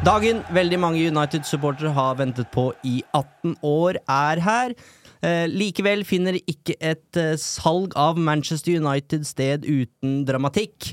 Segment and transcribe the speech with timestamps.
[0.00, 4.74] Dagen veldig mange United-supportere har ventet på i 18 år, er her.
[5.20, 10.92] Eh, likevel finner ikke et eh, salg av Manchester United sted uten dramatikk.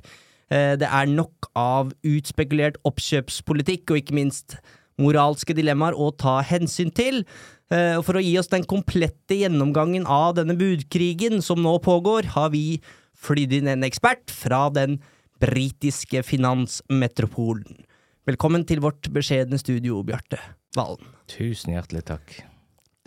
[0.51, 4.57] Eh, det er nok av utspekulert oppkjøpspolitikk og ikke minst
[4.99, 7.23] moralske dilemmaer å ta hensyn til.
[7.71, 12.31] Eh, og for å gi oss den komplette gjennomgangen av denne budkrigen som nå pågår,
[12.35, 12.81] har vi
[13.17, 14.99] flydd inn en ekspert fra den
[15.41, 17.83] britiske finansmetropolen.
[18.27, 20.39] Velkommen til vårt beskjedne studio, Bjarte
[20.75, 21.13] Valen.
[21.31, 22.33] Tusen hjertelig takk.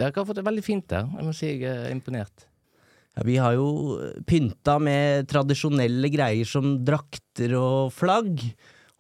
[0.01, 1.11] Dere har fått det veldig fint der.
[1.19, 2.47] Jeg må si jeg er imponert.
[3.19, 3.99] Ja, vi har jo
[4.29, 8.47] pynta med tradisjonelle greier som drakter og flagg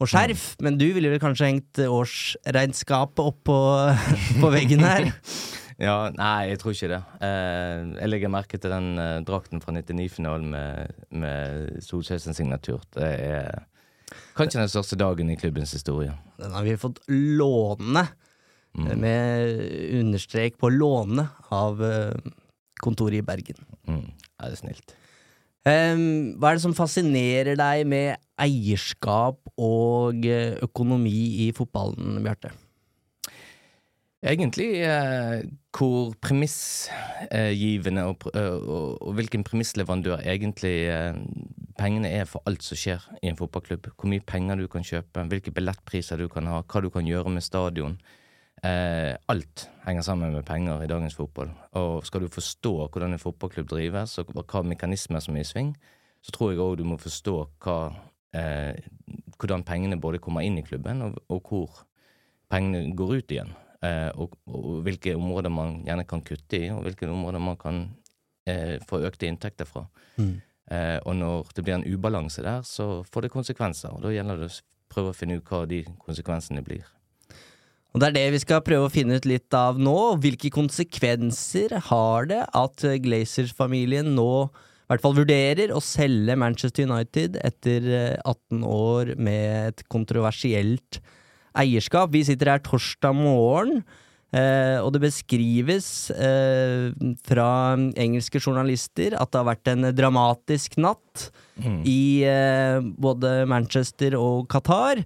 [0.00, 3.58] og skjerf, men du ville vel kanskje hengt årsregnskapet opp på,
[4.42, 5.12] på veggen her?
[5.80, 7.00] Ja, nei, jeg tror ikke det.
[7.24, 12.82] Eh, jeg legger merke til den eh, drakten fra 99-finalen med, med Solskjærs signatur.
[12.92, 13.62] Det er
[14.36, 16.12] kanskje den største dagen i klubbens historie.
[16.40, 18.04] Den har vi fått låne,
[18.76, 18.92] mm.
[19.00, 19.64] med
[20.02, 22.32] understrek på låne, av eh,
[22.84, 23.64] kontoret i Bergen.
[23.88, 24.08] Mm.
[24.10, 24.96] Ja, det er snilt.
[25.68, 32.52] Em, hva er det som fascinerer deg med eierskap og eh, økonomi i fotballen, Bjarte?
[34.20, 41.16] Egentlig eh, hvor premissgivende og, eh, og, og hvilken premissleverandør egentlig eh,
[41.80, 43.88] pengene er for alt som skjer i en fotballklubb.
[43.96, 47.32] Hvor mye penger du kan kjøpe, hvilke billettpriser du kan ha, hva du kan gjøre
[47.32, 47.96] med stadion.
[48.60, 51.54] Eh, alt henger sammen med penger i dagens fotball.
[51.80, 55.72] Og skal du forstå hvordan en fotballklubb drives, og hva mekanismer som er i sving,
[56.20, 57.78] så tror jeg òg du må forstå hva,
[58.36, 58.76] eh,
[59.40, 61.82] hvordan pengene både kommer inn i klubben, og, og hvor
[62.52, 63.56] pengene går ut igjen.
[63.80, 67.82] Eh, og, og hvilke områder man gjerne kan kutte i, og hvilke områder man kan
[68.48, 69.86] eh, få økte inntekter fra.
[70.20, 73.94] Eh, og når det blir en ubalanse der, så får det konsekvenser.
[73.96, 74.58] Og da gjelder det å
[74.92, 76.84] prøve å finne ut hva de konsekvensene blir.
[77.90, 79.98] Og det er det vi skal prøve å finne ut litt av nå.
[80.22, 84.32] Hvilke konsekvenser har det at Glazers-familien nå
[84.90, 90.98] i hvert fall vurderer å selge Manchester United etter eh, 18 år med et kontroversielt
[91.58, 92.12] eierskap?
[92.14, 93.82] Vi sitter her torsdag morgen.
[94.30, 96.92] Eh, og det beskrives eh,
[97.26, 97.48] fra
[97.98, 101.32] engelske journalister at det har vært en dramatisk natt
[101.82, 105.02] i eh, både Manchester og Qatar.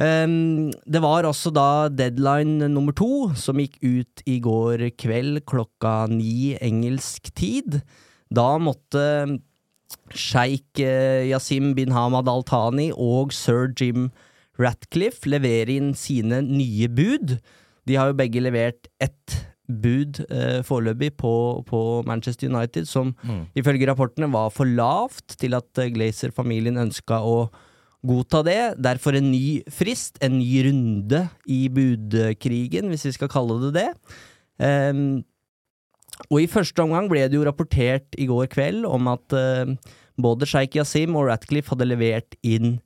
[0.00, 6.08] Um, det var også da deadline nummer to, som gikk ut i går kveld klokka
[6.08, 7.82] ni engelsk tid.
[8.32, 9.04] Da måtte
[10.16, 14.08] sjeik eh, Yasim bin Hamad Al Thani og sir Jim
[14.60, 17.38] Ratcliffe levere inn sine nye bud.
[17.88, 19.38] De har jo begge levert ett
[19.70, 21.32] bud eh, foreløpig på,
[21.66, 23.14] på Manchester United, som
[23.58, 27.44] ifølge rapportene var for lavt til at eh, Glazer-familien ønska å
[28.06, 28.60] godta det.
[28.82, 33.88] Derfor en ny frist, en ny runde i budkrigen, hvis vi skal kalle det det.
[34.60, 35.22] Um,
[36.28, 39.70] og i første omgang ble det jo rapportert i går kveld om at uh,
[40.20, 42.78] både Sheikh Yasim og Ratcliffe hadde levert inn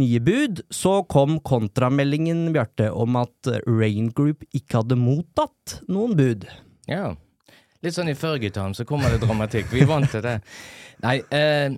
[0.00, 0.62] nye bud.
[0.70, 6.46] Så kom kontrameldingen, Bjarte, om at Rain Group ikke hadde mottatt noen bud.
[6.90, 7.14] Ja.
[7.84, 9.68] Litt sånn i Fergie-time så kommer det dramatikk.
[9.72, 10.38] Vi er vant til det.
[11.04, 11.74] Nei, eh,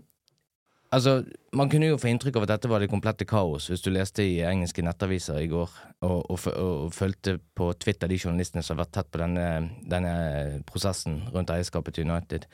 [0.94, 1.20] altså
[1.56, 4.22] Man kunne jo få inntrykk av at dette var det komplette kaos hvis du leste
[4.22, 5.72] i engelske nettaviser i går
[6.04, 9.46] og, og, og fulgte på Twitter de journalistene som har vært tett på denne,
[9.88, 10.12] denne
[10.68, 12.44] prosessen rundt eierskapet til United.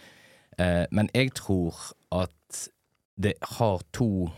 [0.58, 1.74] Eh, men jeg tror
[2.14, 2.62] at
[3.20, 4.30] det har to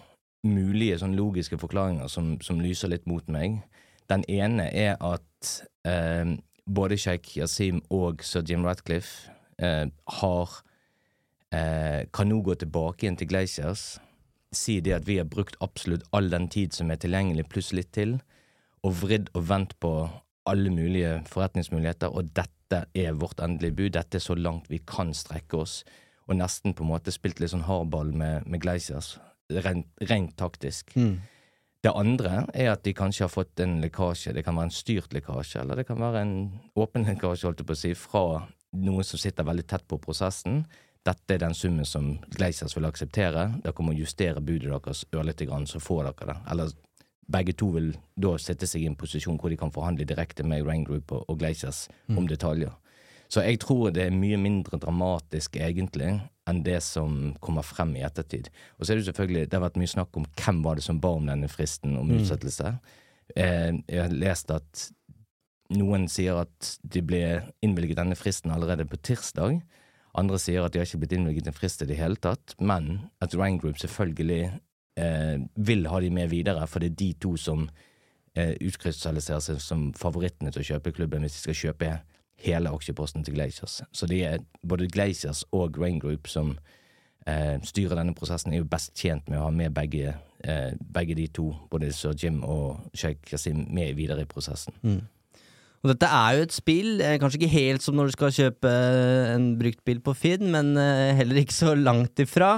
[0.47, 3.63] mulige sånn logiske forklaringer som, som lyser litt mot meg.
[4.11, 5.53] Den ene er at
[5.89, 6.37] eh,
[6.67, 9.31] både sjeik Yasim og sir Jim Ratcliffe
[9.63, 9.87] eh,
[10.21, 10.57] har
[11.55, 13.97] eh, kan nå gå tilbake igjen til Glaciers,
[14.55, 17.93] si det at vi har brukt absolutt all den tid som er tilgjengelig, pluss litt
[17.97, 18.19] til,
[18.87, 19.93] og vridd og vendt på
[20.47, 25.13] alle mulige forretningsmuligheter, og dette er vårt endelige bud, dette er så langt vi kan
[25.15, 25.81] strekke oss,
[26.27, 29.17] og nesten på en måte spilt litt sånn hardball med, med Glaciers,
[29.51, 30.95] rent, rent taktisk.
[31.85, 34.33] Det andre er at de kanskje har fått en lekkasje.
[34.35, 36.37] Det kan være en styrt lekkasje, eller det kan være en
[36.75, 38.25] åpen lekkasje, holdt jeg på å si, fra
[38.77, 40.65] noen som sitter veldig tett på prosessen.
[41.07, 43.47] Dette er den summen som Gleisers vil akseptere.
[43.63, 46.39] Dere må justere budet deres ørlite grann, så får dere det.
[46.51, 46.75] Eller
[47.31, 50.67] begge to vil da sette seg i en posisjon hvor de kan forhandle direkte med
[50.67, 52.19] Rain Group og, og mm.
[52.19, 52.75] om detaljer.
[53.29, 58.05] Så jeg tror det er mye mindre dramatisk, egentlig, enn det som kommer frem i
[58.07, 58.51] ettertid.
[58.79, 61.01] Og så er det selvfølgelig, det har vært mye snakk om hvem var det som
[61.03, 62.77] ba om denne fristen om utsettelse.
[63.35, 64.87] Eh, jeg har lest at
[65.75, 67.23] noen sier at de ble
[67.65, 69.59] innvilget denne fristen allerede på tirsdag.
[70.17, 73.11] Andre sier at de har ikke blitt innvilget en frist i det hele tatt, men
[73.21, 74.43] at Rain Group selvfølgelig
[75.01, 77.67] eh, vil ha de med videre, for det er de to som
[78.39, 81.91] eh, utkrystalliserer seg som favorittene til å kjøpe klubben hvis de skal kjøpe
[82.45, 83.81] hele aksjeposten til Glaciers.
[83.93, 86.59] Så det er både Glaciers og Rain Group som
[87.27, 91.17] eh, styrer denne prosessen, er jo best tjent med å ha med begge, eh, begge
[91.17, 94.75] de to, både Sir Jim og Sheikh Kasim, med videre i prosessen.
[94.83, 95.01] Mm.
[95.85, 98.71] Og dette er jo et spill, eh, kanskje ikke helt som når du skal kjøpe
[98.71, 102.57] eh, en brukt bil på Finn, men eh, heller ikke så langt ifra.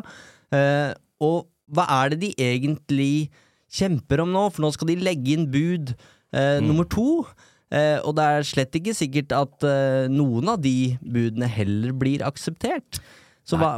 [1.20, 3.28] Og hva er det de egentlig
[3.74, 4.46] kjemper om nå?
[4.54, 5.92] For nå skal de legge inn bud
[6.32, 6.66] eh, Mm.
[6.68, 7.26] nummer to.
[7.68, 12.24] Eh, og det er slett ikke sikkert at eh, noen av de budene heller blir
[12.24, 13.00] akseptert.
[13.48, 13.76] Så hva,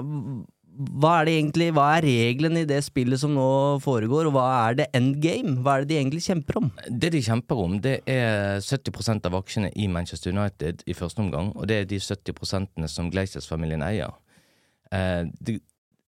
[0.80, 3.48] hva er det egentlig Hva er reglene i det spillet som nå
[3.84, 5.58] foregår, og hva er det endgame?
[5.64, 6.70] Hva er det de egentlig kjemper om?
[6.88, 11.52] Det de kjemper om, det er 70% av aksjene i Manchester United i første omgang,
[11.56, 14.14] og det er de 70% som Glaciers-familien eier.
[14.94, 15.58] Eh, det,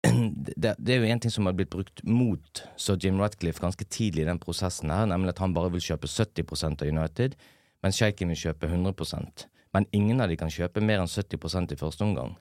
[0.57, 3.87] det, det er jo en ting som har blitt brukt mot Sir Jim Ratcliffe ganske
[3.91, 7.37] tidlig i den prosessen her, nemlig at han bare vil kjøpe 70% av United,
[7.83, 11.79] mens sjeiken vil kjøpe 100% Men ingen av de kan kjøpe mer enn 70% i
[11.81, 12.35] første omgang.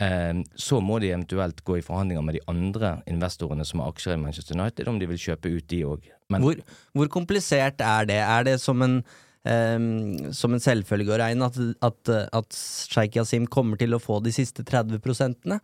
[0.00, 4.16] Eh, så må de eventuelt gå i forhandlinger med de andre investorene som har aksjer
[4.16, 6.06] i Manchester United, om de vil kjøpe ut de òg.
[6.36, 6.60] Hvor,
[6.96, 8.20] hvor komplisert er det?
[8.20, 9.00] Er det som en,
[9.44, 11.58] um, som en selvfølge å regne at,
[11.90, 12.60] at, at
[12.92, 15.60] Sheikh Yasim kommer til å få de siste 30 prosentene?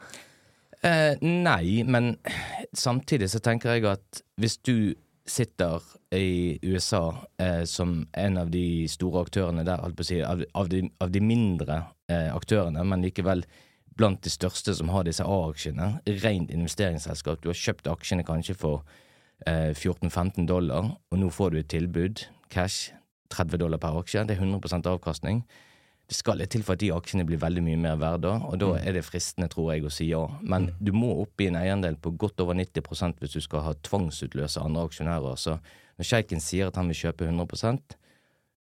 [0.84, 2.14] Eh, nei, men
[2.76, 4.76] samtidig så tenker jeg at hvis du
[5.26, 5.82] sitter
[6.14, 11.10] i USA eh, som en av de store aktørene der, si, av, av, de, av
[11.10, 11.80] de mindre
[12.10, 13.44] eh, aktørene, men likevel
[13.96, 17.40] blant de største som har disse A-aksjene, rent investeringsselskap.
[17.42, 18.84] Du har kjøpt aksjene kanskje for
[19.46, 22.92] eh, 14-15 dollar, og nå får du et tilbud, cash,
[23.34, 24.26] 30 dollar per aksje.
[24.28, 25.42] Det er 100% avkastning.
[26.06, 28.60] Det skal litt til for at de aksjene blir veldig mye mer verdt da, og
[28.62, 30.22] da er det fristende, tror jeg, å si ja.
[30.42, 33.74] Men du må opp i en eiendel på godt over 90% hvis du skal ha
[33.88, 35.40] tvangsutløse andre aksjonærer.
[35.40, 35.56] Så
[35.98, 37.96] når sjeiken sier at han vil kjøpe 100%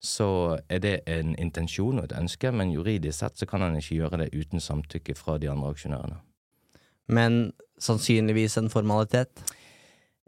[0.05, 3.97] så er det en intensjon og et ønske, men juridisk sett så kan han ikke
[4.03, 6.19] gjøre det uten samtykke fra de andre aksjonærene.
[7.09, 9.41] Men sannsynligvis en formalitet?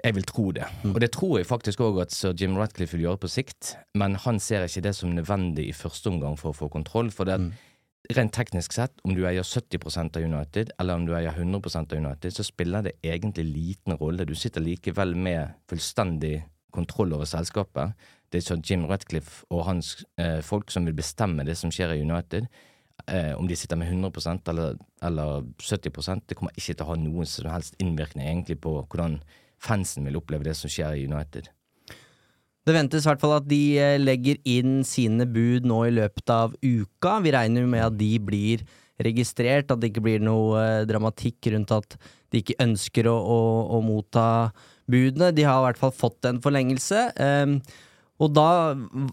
[0.04, 0.66] Jeg vil tro det.
[0.84, 4.18] Og det tror jeg faktisk òg at sir Jim Ratcliffe vil gjøre på sikt, men
[4.26, 7.08] han ser ikke det som nødvendig i første omgang for å få kontroll.
[7.14, 7.46] For det at
[8.16, 12.04] rent teknisk sett, om du eier 70% av United, eller om du eier 100% av
[12.04, 14.28] United, så spiller det egentlig liten rolle.
[14.28, 16.38] Du sitter likevel med fullstendig
[16.76, 17.96] kontroll over selskapet.
[18.30, 21.94] Det er sir Jim Ratcliffe og hans eh, folk som vil bestemme det som skjer
[21.94, 22.48] i United.
[23.06, 26.96] Eh, om de sitter med 100% eller, eller 70% det kommer ikke til å ha
[26.98, 29.18] noen som helst innvirkning egentlig på hvordan
[29.62, 31.50] fansen vil oppleve det som skjer i United.
[32.66, 36.32] Det ventes i hvert fall at de eh, legger inn sine bud nå i løpet
[36.34, 37.20] av uka.
[37.22, 38.64] Vi regner med at de blir
[39.06, 41.94] registrert, at det ikke blir noe eh, dramatikk rundt at
[42.34, 43.40] de ikke ønsker å, å,
[43.76, 44.26] å motta
[44.90, 45.30] budene.
[45.36, 47.04] De har i hvert fall fått en forlengelse.
[47.22, 47.60] Ehm,
[48.18, 48.48] og da,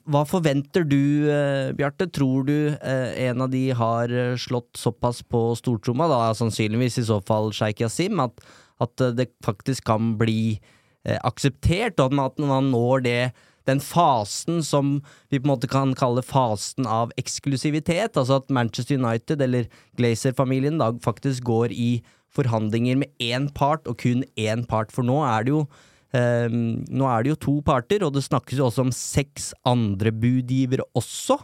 [0.09, 2.09] hva forventer du, eh, Bjarte?
[2.09, 4.09] Tror du en av de har
[4.41, 8.41] slått såpass på stortromma, da sannsynligvis i så fall Sheikh Yasim, at,
[8.83, 10.59] at eh, det faktisk kan bli
[11.06, 13.19] eh, akseptert, og at man, når det
[13.63, 14.97] den fasen som
[15.31, 20.81] vi på en måte kan kalle fasen av eksklusivitet, altså at Manchester United eller Glazer-familien
[20.81, 22.03] da faktisk går i
[22.34, 25.65] forhandlinger med én part, og kun én part, for nå er det jo
[26.13, 30.12] Um, nå er det jo to parter, og det snakkes jo også om seks andre
[30.13, 31.39] budgivere også.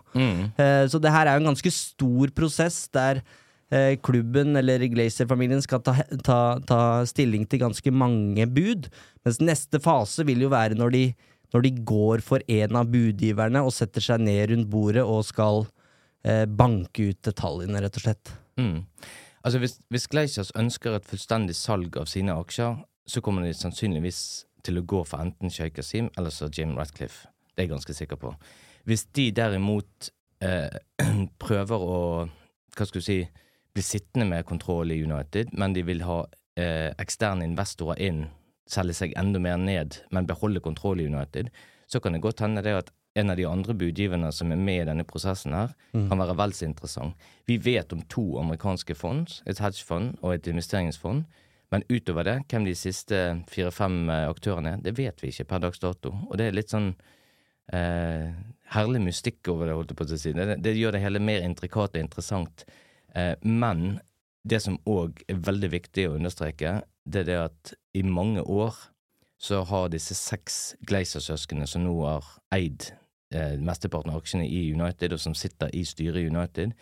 [0.62, 3.24] Eh, så det her er jo en ganske stor prosess der
[4.02, 5.94] klubben eller Glazer-familien skal ta,
[6.26, 8.88] ta, ta stilling til ganske mange bud.
[9.26, 11.04] Mens neste fase vil jo være når de,
[11.54, 15.68] når de går for en av budgiverne og setter seg ned rundt bordet og skal
[16.26, 18.34] eh, banke ut detaljene, rett og slett.
[18.58, 18.88] Mm.
[19.46, 24.24] Altså hvis, hvis Glaciers ønsker et fullstendig salg av sine aksjer, så kommer de sannsynligvis
[24.66, 27.30] til å gå for enten Sheikh Asim eller så Jim Ratcliffe.
[27.54, 28.34] Det er jeg ganske sikker på.
[28.88, 30.12] Hvis de derimot
[30.44, 30.74] eh,
[31.44, 32.02] prøver å
[32.78, 33.20] hva skal du si,
[33.74, 36.22] bli sittende med kontroll i United, men de vil ha
[36.60, 38.24] eh, eksterne investorer inn,
[38.70, 41.50] selge seg enda mer ned, men beholde kontroll i United,
[41.90, 44.84] så kan det godt hende det at en av de andre budgiverne som er med
[44.84, 45.74] i denne prosessen her,
[46.12, 47.30] kan være vel så interessant.
[47.50, 51.26] Vi vet om to amerikanske fond, et hedgefond og et investeringsfond.
[51.70, 53.18] Men utover det, hvem de siste
[53.50, 56.16] fire-fem eh, aktørene er, det vet vi ikke per dags dato.
[56.30, 56.96] Og det er litt sånn
[57.74, 58.32] eh,
[58.74, 60.34] herlig mystikk over det, holdt jeg på å si.
[60.34, 62.66] Det, det gjør det hele mer intrikat og interessant.
[63.16, 64.00] Eh, men
[64.50, 68.76] det som òg er veldig viktig å understreke, det er det at i mange år
[69.40, 72.26] så har disse seks Glazer-søsknene som nå har
[72.56, 72.90] eid
[73.34, 76.74] eh, mesteparten av aksjene i United, og som sitter i styret i United,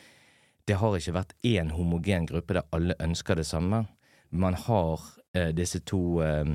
[0.67, 3.85] det har ikke vært én homogen gruppe der alle ønsker det samme.
[4.29, 5.05] Man har
[5.37, 6.49] eh, disse to eh,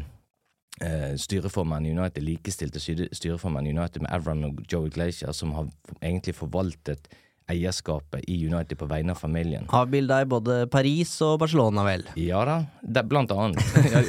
[0.84, 5.70] eh, styreformannen i United, likestilte styreformene i United med Avram og Joey Glacier, som har
[6.02, 7.08] egentlig forvaltet
[7.50, 9.66] eierskapet i United på vegne av familien.
[9.68, 12.06] Avbilda i både Paris og Barcelona, vel.
[12.20, 13.62] Ja da, det, blant annet.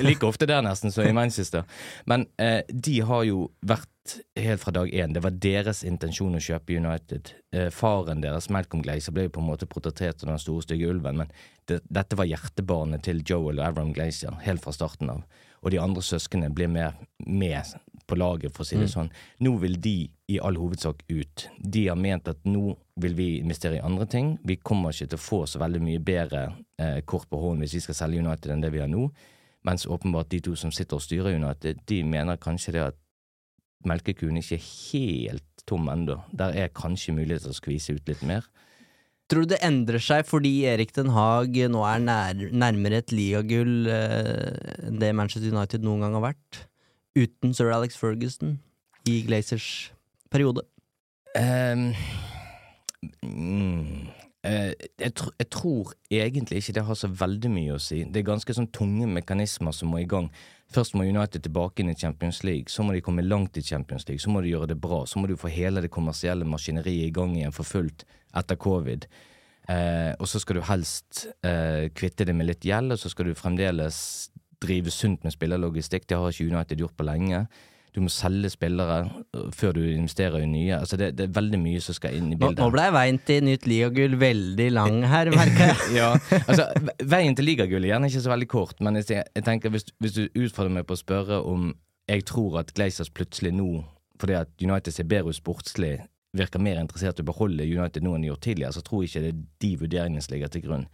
[0.05, 1.65] Like ofte der nesten som i Manchester.
[2.09, 3.89] Men eh, de har jo vært
[4.35, 5.13] helt fra dag én.
[5.15, 7.31] Det var deres intensjon å kjøpe United.
[7.55, 10.91] Eh, faren deres, Malcolm Glazer, ble jo på en måte portrettert som den store, stygge
[10.91, 11.31] ulven, men
[11.71, 15.23] det, dette var hjertebarnet til Joel og Avram Glazer helt fra starten av.
[15.63, 19.11] Og de andre søsknene ble mer med på laget, for å si det sånn.
[19.45, 19.95] Nå vil de
[20.33, 21.47] i all hovedsak ut.
[21.57, 24.33] De har ment at nå vil vi investere i andre ting.
[24.45, 26.43] Vi kommer ikke til å få så veldig mye bedre
[26.81, 29.07] eh, kort på hånden hvis vi skal selge United enn det vi har nå.
[29.63, 32.99] Mens åpenbart de to som sitter og styrer United, de mener kanskje det at
[33.87, 36.19] melkekuen ikke er helt tom ennå.
[36.35, 38.47] Der er kanskje mulighet til å skvise ut litt mer.
[39.31, 43.87] Tror du det endrer seg fordi Erik Den Haag nå er nær, nærmere et ligagull
[43.89, 46.59] eh, enn det Manchester United noen gang har vært?
[47.15, 48.59] Uten sir Alex Ferguson
[49.05, 49.93] i Glazers
[50.31, 50.63] periode.
[51.37, 51.93] Um,
[53.21, 54.07] mm,
[54.47, 58.01] uh, jeg, tr jeg tror egentlig ikke det har så veldig mye å si.
[58.09, 60.31] Det er ganske sånn tunge mekanismer som må i gang.
[60.73, 64.07] Først må United tilbake inn i Champions League, så må de komme langt i Champions
[64.07, 67.11] League, så må de gjøre det bra, så må du få hele det kommersielle maskineriet
[67.11, 69.05] i gang igjen for fullt etter covid.
[69.69, 73.29] Eh, og så skal du helst eh, kvitte det med litt gjeld, og så skal
[73.29, 73.99] du fremdeles
[74.63, 76.07] drive sunt med spillerlogistikk.
[76.09, 77.45] Det har ikke United gjort på lenge.
[77.93, 79.03] Du må selge spillere
[79.35, 80.79] øh, før du investerer i nye.
[80.79, 82.57] Altså det, det er veldig mye som skal inn i bildet.
[82.63, 85.91] nå ble veien til nytt ligagull veldig lang her, merker jeg.
[85.99, 86.09] ja,
[86.41, 86.71] altså
[87.05, 90.17] Veien til ligagull er gjerne ikke så veldig kort, men jeg, jeg tenker hvis, hvis
[90.17, 91.69] du utfordrer meg på å spørre om
[92.09, 93.83] jeg tror at Glazers plutselig nå,
[94.19, 95.99] fordi at United ser bedre ut sportslig,
[96.33, 99.11] virker mer interessert i å beholde United nå enn de gjorde tidligere, så tror jeg
[99.11, 100.87] ikke det er de vurderingene som ligger til grunn.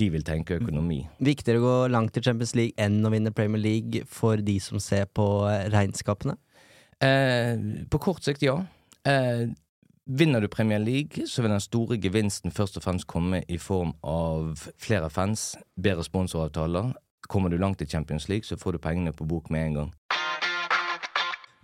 [0.00, 1.04] De vil tenke økonomi.
[1.22, 4.80] Viktigere å gå langt i Champions League enn å vinne Premier League for de som
[4.82, 6.34] ser på eh, regnskapene?
[6.98, 8.56] Eh, på kort sikt, ja.
[9.06, 9.46] Eh,
[10.04, 13.94] vinner du Premier League, så vil den store gevinsten først og fremst komme i form
[14.02, 16.90] av flere fans, bedre sponsoravtaler.
[17.30, 19.92] Kommer du langt i Champions League, så får du pengene på bok med en gang.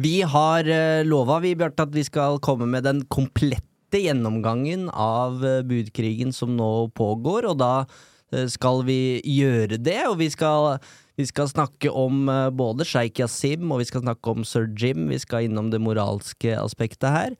[0.01, 5.43] Vi har uh, lova, vi, Bjarte, at vi skal komme med den komplette gjennomgangen av
[5.43, 8.10] eh, budkrigen som nå pågår, og da eh,
[8.51, 10.79] skal vi gjøre det, og vi skal,
[11.19, 15.09] vi skal snakke om eh, både Sheikh Yasim, og vi skal snakke om sir Jim,
[15.11, 17.35] vi skal innom det moralske aspektet her.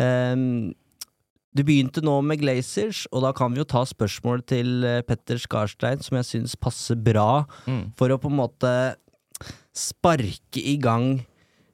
[0.00, 0.72] Um,
[1.54, 5.38] du begynte nå med Glazers, og da kan vi jo ta spørsmål til eh, Petter
[5.38, 7.92] Skarstein, som jeg syns passer bra, Mm.
[7.94, 8.72] for å på en måte
[9.74, 11.24] sparke i gang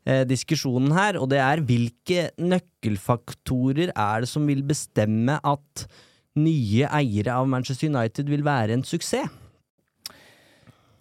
[0.05, 5.87] eh, diskusjonen her, og det er hvilke nøkkelfaktorer er det som vil bestemme at
[6.41, 9.29] nye eiere av Manchester United vil være en suksess?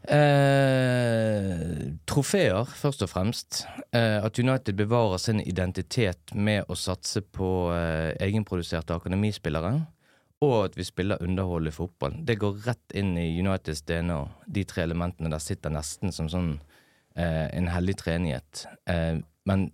[0.09, 3.63] Eh, trofeer, først og fremst.
[3.93, 9.73] Eh, at United bevarer sin identitet med å satse på eh, egenproduserte akademispillere.
[10.41, 12.15] Og at vi spiller underholdende fotball.
[12.25, 14.21] Det går rett inn i Uniteds DNA.
[14.47, 16.53] De tre elementene der sitter nesten som sånn
[17.19, 18.65] eh, en hellig treenighet.
[18.89, 19.67] Eh, men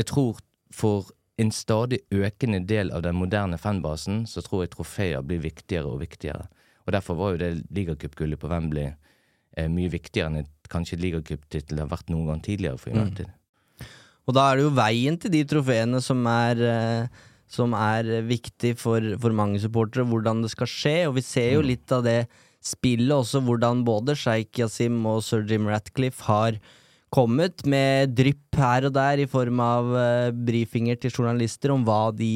[0.00, 0.40] jeg tror
[0.74, 5.90] for en stadig økende del av den moderne fanbasen, så tror jeg trofeer blir viktigere
[5.90, 6.46] og viktigere.
[6.86, 8.92] Og derfor var jo det ligacupgullet på Wembley
[9.56, 13.28] eh, mye viktigere enn et, kanskje ligacuptittel har vært noen gang tidligere for United.
[14.26, 18.72] Og da er det jo veien til de trofeene som er, eh, som er viktig
[18.80, 20.96] for, for mange supportere, hvordan det skal skje.
[21.10, 21.68] Og vi ser jo Mm.
[21.68, 22.26] litt av det
[22.64, 26.58] spillet også, hvordan både Sheikh Yasim og sir Jim Ratcliffe har
[27.16, 32.10] kommet med drypp her og der i form av eh, brifinger til journalister om hva
[32.16, 32.32] de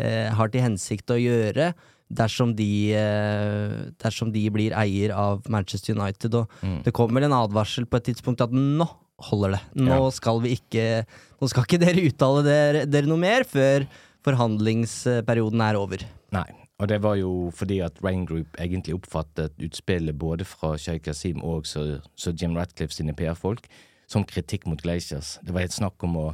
[0.00, 1.74] eh, har til hensikt å gjøre
[2.14, 6.34] dersom de, eh, dersom de blir eier av Manchester United.
[6.40, 6.82] Og Mm.
[6.84, 8.86] det kom vel en advarsel på et tidspunkt at nå
[9.30, 9.60] holder det.
[9.76, 10.10] Nå Ja.
[10.10, 11.04] skal vi ikke
[11.40, 13.84] Nå skal ikke dere uttale dere, dere noe mer før
[14.24, 16.04] forhandlingsperioden er over.
[16.32, 16.46] Nei.
[16.80, 21.42] Og det var jo fordi at Rain Group egentlig oppfattet utspillet både fra Sheikh Yasim
[21.44, 23.68] og så, så Jim Ratcliffe sine PR-folk
[24.06, 25.38] som kritikk mot Glaciers.
[25.42, 26.26] Det var helt snakk om å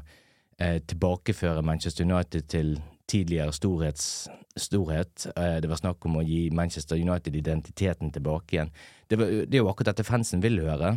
[0.58, 2.78] eh, tilbakeføre Manchester United til
[3.10, 5.26] tidligere storhets, storhet.
[5.34, 8.74] Eh, det var snakk om å gi Manchester United identiteten tilbake igjen.
[9.10, 10.92] Det, var, det er jo akkurat dette fansen vil høre,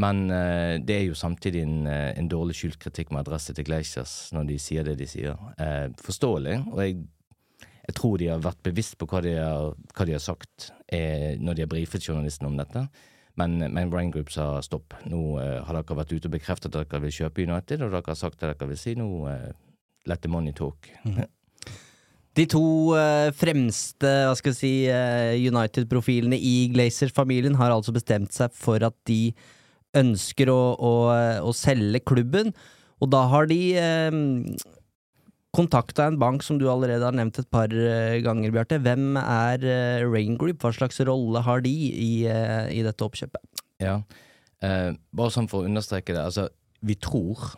[0.00, 3.66] men eh, det er jo samtidig en, eh, en dårlig skjult kritikk med adresse til
[3.68, 5.36] Glaciers når de sier det de sier.
[5.60, 7.02] Eh, forståelig, og jeg
[7.84, 11.34] jeg tror de har vært bevisst på hva de har, hva de har sagt eh,
[11.36, 12.86] når de har brifet journalisten om dette.
[13.40, 14.94] Men, men Brain Group sa stopp.
[15.10, 18.12] Nå eh, har dere vært ute og bekreftet at dere vil kjøpe United, og dere
[18.12, 18.94] har sagt det dere vil si.
[18.98, 19.50] Nå eh,
[20.06, 20.88] let the money talk.
[22.34, 22.64] De to
[22.98, 28.82] eh, fremste hva skal jeg si, eh, United-profilene i Glazers-familien har altså bestemt seg for
[28.82, 29.34] at de
[29.94, 30.94] ønsker å, å,
[31.46, 32.50] å selge klubben.
[33.02, 34.18] Og da har de eh,
[35.54, 38.80] kontakta en bank som du allerede har nevnt et par eh, ganger, Bjarte.
[38.82, 40.62] Hvem er eh, Rain Group?
[40.62, 43.62] Hva slags rolle har de i, eh, i dette oppkjøpet?
[43.82, 44.00] Ja.
[44.64, 46.22] Eh, bare sånn for å understreke det.
[46.24, 46.48] Altså,
[46.84, 47.52] vi tror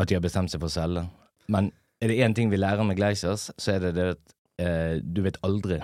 [0.00, 1.06] at de har bestemt seg for å selge.
[1.52, 4.94] Men er det én ting vi lærer med Glaciers, så er det det at eh,
[5.02, 5.80] du vet aldri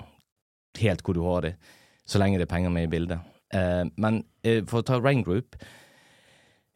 [0.79, 1.59] helt hvor du har dem,
[2.07, 3.35] så lenge det er penger med i bildet.
[3.53, 4.23] Eh, men
[4.69, 5.57] for å ta Rain Group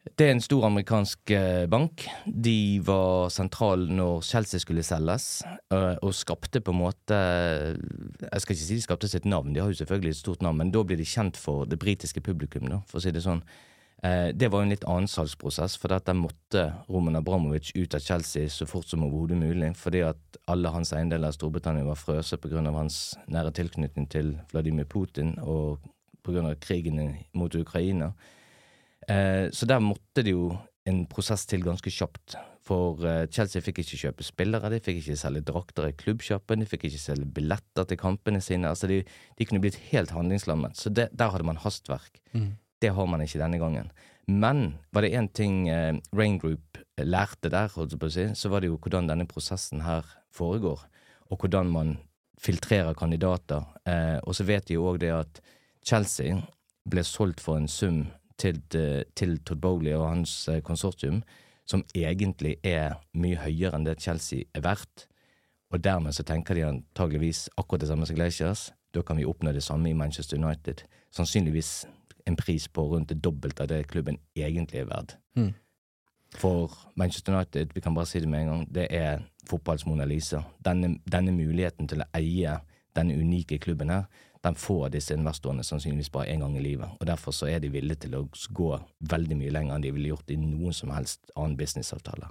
[0.04, 2.04] det er en stor amerikansk eh, bank.
[2.28, 5.42] De var sentral når Chelsea skulle selges,
[5.72, 9.62] eh, og skapte på en måte Jeg skal ikke si de skapte sitt navn, de
[9.62, 12.68] har jo selvfølgelig et stort navn, men da blir de kjent for det britiske publikum,
[12.68, 13.40] da, for å si det sånn.
[14.04, 18.04] Eh, det var jo en litt annen salgsprosess, for der måtte Roman Abramovic ut av
[18.04, 22.36] Chelsea så fort som overhodet mulig, fordi at alle hans eiendeler i Storbritannia var frøse
[22.36, 22.60] pga.
[22.76, 25.80] hans nære tilknytning til Vladimir Putin og
[26.22, 26.54] pga.
[26.60, 28.12] krigen mot Ukraina.
[29.10, 30.52] Eh, så der måtte det jo
[30.88, 32.36] en prosess til ganske kjapt.
[32.64, 36.68] For eh, Chelsea fikk ikke kjøpe spillere, de fikk ikke selge drakter i klubbsjappen, de
[36.68, 38.70] fikk ikke selge billetter til kampene sine.
[38.72, 39.02] Altså de,
[39.38, 40.78] de kunne blitt helt handlingslammet.
[40.80, 42.20] Så det, der hadde man hastverk.
[42.32, 42.54] Mm.
[42.80, 43.92] Det har man ikke denne gangen.
[44.28, 47.68] Men var det én ting eh, Rain Group lærte der,
[48.08, 50.80] si, så var det jo hvordan denne prosessen her foregår,
[51.28, 51.96] og hvordan man
[52.40, 53.64] filtrerer kandidater.
[53.86, 55.40] Eh, og så vet de jo òg det at
[55.84, 56.40] Chelsea
[56.88, 58.06] ble solgt for en sum
[58.38, 58.60] til,
[59.14, 61.22] til Todd Bowley og hans eh, konsortium,
[61.66, 65.06] som egentlig er mye høyere enn det Chelsea er verdt.
[65.72, 68.68] Og dermed så tenker de antageligvis akkurat det samme som Glaciers.
[68.94, 70.84] Da kan vi oppnå det samme i Manchester United.
[71.10, 71.86] Sannsynligvis
[72.26, 75.16] en pris på rundt det dobbelte av det klubben egentlig er verdt.
[75.36, 75.54] Mm.
[76.34, 80.04] For Manchester United, vi kan bare si det med en gang, det er fotballs Mona
[80.04, 80.42] Lisa.
[80.64, 82.56] Denne, denne muligheten til å eie
[82.96, 84.08] denne unike klubben her,
[84.44, 86.96] den får disse investorene sannsynligvis bare én gang i livet.
[87.00, 88.70] Og Derfor så er de villige til å gå
[89.10, 92.28] veldig mye lenger enn de ville gjort i noen som helst annen businessavtale.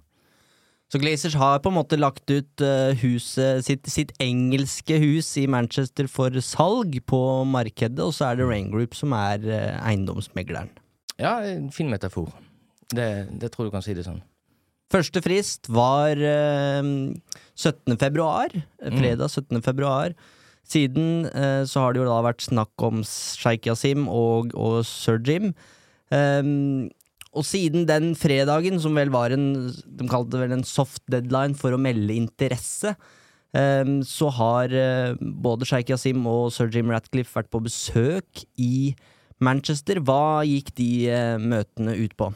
[0.93, 5.47] Så Glazers har på en måte lagt ut uh, huset, sitt, sitt, engelske hus i
[5.49, 10.69] Manchester for salg på markedet, og så er det Rain Group som er uh, eiendomsmegleren.
[11.17, 12.29] Ja, en fin metafor.
[12.93, 13.07] Det,
[13.41, 14.21] det, tror du kan si det sånn.
[14.93, 17.97] Første frist var uh, eh, 17.
[17.97, 18.53] februar.
[18.77, 19.63] Fredag 17.
[19.65, 20.13] februar.
[20.63, 25.19] Siden eh, så har det jo da vært snakk om Sheikh Yasim og, og Sir
[25.23, 25.51] Jim.
[26.13, 26.91] Um,
[27.33, 31.57] og siden den fredagen, som vel var en De kalte det vel en soft deadline
[31.57, 32.93] for å melde interesse,
[33.57, 38.93] um, så har uh, både Sheikh Yasim og Sir Jim Ratcliffe vært på besøk i
[39.43, 39.99] Manchester.
[40.05, 42.29] Hva gikk de uh, møtene ut på?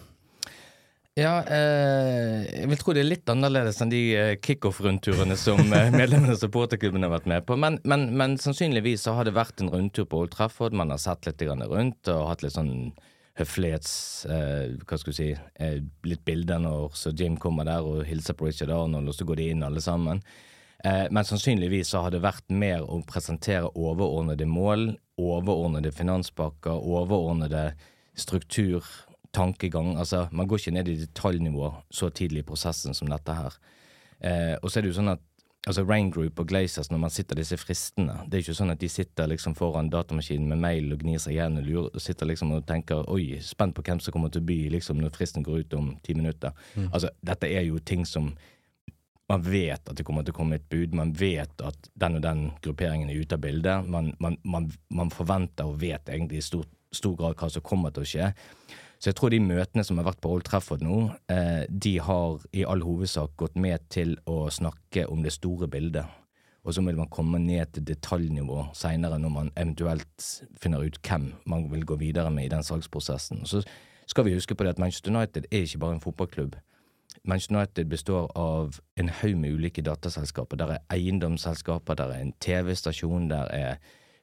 [1.17, 5.89] Ja, eh, jeg vil tro det er litt annerledes enn de eh, kickoff-rundturene som eh,
[6.01, 7.57] medlemmene av supporterklubben har vært med på.
[7.57, 10.77] Men, men, men, sannsynligvis så har det vært en rundtur på Old Trafford.
[10.77, 12.91] Man har sett litt rundt og hatt litt sånn
[13.41, 13.95] høflighets...
[14.29, 18.37] Eh, hva skal du si eh, Litt bilder når så Jim kommer der og hilser
[18.37, 20.21] på Richard Arnold, og så går de inn alle sammen.
[20.85, 27.71] Eh, men sannsynligvis så har det vært mer å presentere overordnede mål, overordnede finanspakker, overordnede
[28.17, 28.85] struktur
[29.37, 29.95] tankegang.
[30.01, 33.57] Altså, man går ikke ned i detaljnivå så tidlig i prosessen som dette her.
[34.19, 35.23] Eh, og så er det jo sånn at
[35.67, 38.81] altså Rain Group og Glazers, når man sitter disse fristene Det er ikke sånn at
[38.81, 42.29] de sitter liksom foran datamaskinen med mail og gnir seg igjen og lurer, og sitter
[42.29, 45.45] liksom og tenker oi, spent på hvem som kommer til å by liksom når fristen
[45.45, 46.55] går ut om ti minutter.
[46.75, 46.87] Mm.
[46.91, 48.31] Altså, dette er jo ting som
[49.27, 52.23] man vet at det kommer til å komme et bud, man vet at den og
[52.23, 53.89] den grupperingen er ute av bildet.
[53.91, 56.63] Man, man, man, man forventer og vet egentlig i stor,
[56.95, 58.29] stor grad hva som kommer til å skje.
[58.97, 62.41] Så jeg tror de møtene som har vært på Old Trafford nå, eh, de har
[62.53, 66.05] i all hovedsak gått med til å snakke om det store bildet.
[66.67, 70.25] Og så vil man komme ned til detaljnivå seinere, når man eventuelt
[70.59, 73.45] finner ut hvem man vil gå videre med i den salgsprosessen.
[73.45, 73.61] Så
[74.07, 76.57] skal vi huske på det at Manchester United er ikke bare en fotballklubb.
[77.23, 80.57] Manchester United består av en haug med ulike dataselskaper.
[80.57, 83.75] Der er eiendomsselskaper, der er en TV-stasjon, der er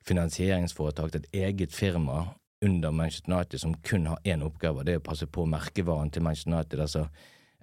[0.05, 2.35] finansieringsforetak, er et eget firma
[2.65, 6.25] under Manchester United som kun har én oppgave, det er å passe på merkevaren til
[6.25, 7.05] Manchester United, altså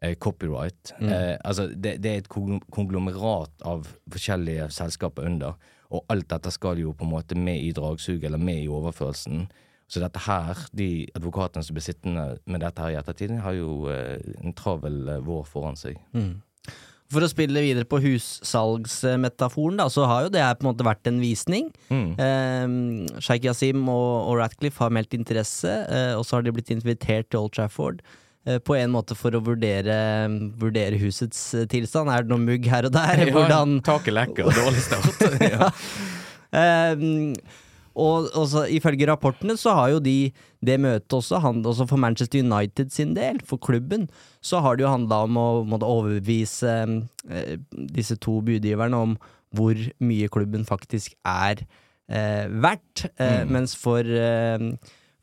[0.02, 0.94] eh, copyright.
[1.00, 1.10] Mm.
[1.10, 5.58] Eh, altså det, det, er et konglomerat av forskjellige selskaper under,
[5.92, 9.50] og alt dette skal jo på en måte med i dragsuget, eller med i overførelsen.
[9.92, 13.90] Så dette her, de advokatene som blir sittende med dette her i ettertid, har jo
[13.92, 16.00] eh, en travel eh, vår foran seg.
[16.16, 16.38] Mm.
[17.12, 20.88] For å spille videre på hussalgsmetaforen, da, så har jo det her på en måte
[20.88, 21.70] vært en visning.
[21.92, 22.10] Mm.
[22.16, 26.72] Eh, Sheikh Yasim og, og, Ratcliffe har meldt interesse, eh, og så har de blitt
[26.74, 28.00] invitert til Old Trafford.
[28.48, 29.96] Eh, på en måte for å vurdere,
[30.58, 32.10] vurdere husets eh, tilstand.
[32.10, 33.26] Er det noe mugg her og der?
[33.28, 35.22] Ja, Hvordan Taket lekker, dårlig start.
[35.52, 35.70] ja.
[37.92, 40.32] Ehm, Og også, ifølge rapportene så har jo de
[40.64, 44.10] det møtet også, han, også for Manchester United sin del, for klubben,
[44.42, 47.58] så har det jo handla om å måtte overbevise eh,
[47.92, 49.18] disse to budgiverne om
[49.54, 51.66] hvor mye klubben faktisk er
[52.10, 53.08] eh, verdt.
[53.20, 53.52] Eh, Mm.
[53.52, 54.60] Mens for, eh,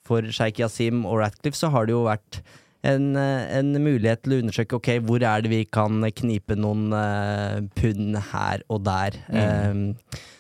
[0.05, 2.43] for Sheikh Yasim og Ratcliffe så har det jo vært
[2.85, 6.93] en, eh, en mulighet til å undersøke ok, hvor er det vi kan knipe noen
[6.93, 9.17] eh, pund her og der.
[9.33, 9.95] Mm.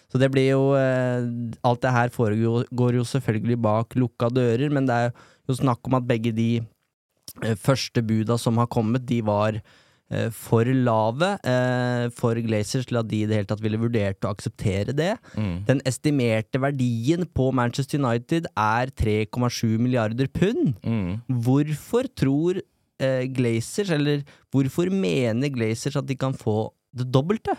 [0.09, 1.27] Så det blir jo eh,
[1.66, 5.12] Alt det her foregår jo selvfølgelig bak lukka dører, men det er
[5.49, 6.51] jo snakk om at begge de
[7.44, 11.31] eh, første buda som har kommet, de var eh, for lave
[12.16, 15.12] for Glazers til at de i det hele tatt ville vurdert å akseptere det.
[15.37, 15.55] Mm.
[15.68, 20.73] Den estimerte verdien på Manchester United er 3,7 milliarder pund.
[20.85, 21.21] Mm.
[21.44, 22.64] Hvorfor tror
[22.99, 27.55] Glazers, eller hvorfor mener Glazers at de kan få det dobbelte?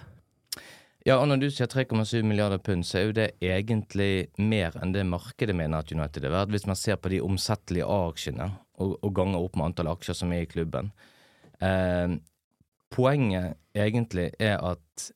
[1.09, 4.91] Ja, og når du sier 3,7 milliarder pund, så er jo det egentlig mer enn
[4.93, 8.45] det markedet mener at United er verdt, hvis man ser på de omsettelige A-aksjene
[8.77, 10.91] og, og ganger opp med antall aksjer som er i klubben.
[11.65, 12.13] Eh,
[12.93, 15.07] poenget egentlig er at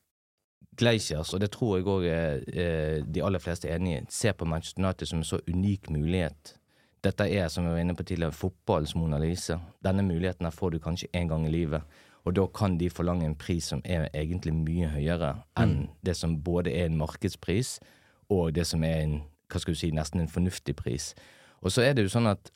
[0.74, 4.48] Glaciers, og det tror jeg òg eh, de aller fleste er enig i, ser på
[4.50, 6.56] Manchester United som en så unik mulighet.
[7.06, 9.60] Dette er, som vi var inne på tidligere, fotballens Mona Lise.
[9.84, 11.86] Denne muligheten her får du kanskje én gang i livet.
[12.24, 16.38] Og da kan de forlange en pris som er egentlig mye høyere enn det som
[16.44, 17.78] både er en markedspris,
[18.32, 19.16] og det som er en,
[19.52, 21.12] hva skal du si, nesten en fornuftig pris.
[21.60, 22.48] Og så er det jo sånn at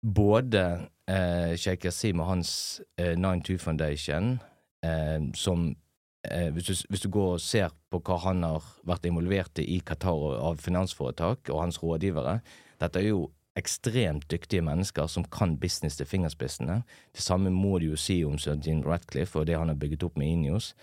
[0.00, 0.62] både
[1.10, 2.52] eh, Sheikh Yasim og hans
[2.96, 4.38] eh, 92 Foundation,
[4.84, 5.68] eh, som
[6.24, 9.76] eh, hvis, du, hvis du går og ser på hva han har vært involvert i
[9.76, 12.40] i Qatar av finansforetak, og hans rådgivere
[12.80, 16.82] Dette er jo ekstremt dyktige mennesker som kan business til fingerspissene.
[17.14, 20.04] Det samme må du jo si om Sir Dean Ratcliffe og det han har bygget
[20.06, 20.74] opp med Inios.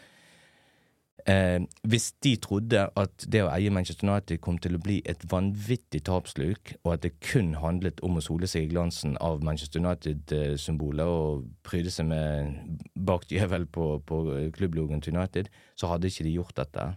[1.30, 5.22] Eh, hvis de trodde at det å eie Manchester United kom til å bli et
[5.32, 9.80] vanvittig tapsluk, og at det kun handlet om å sole seg i glansen av Manchester
[9.80, 14.24] United-symbolet og pryde seg med bakt djevel på, på
[14.58, 15.48] klubblogoen til United,
[15.80, 16.90] så hadde ikke de gjort dette.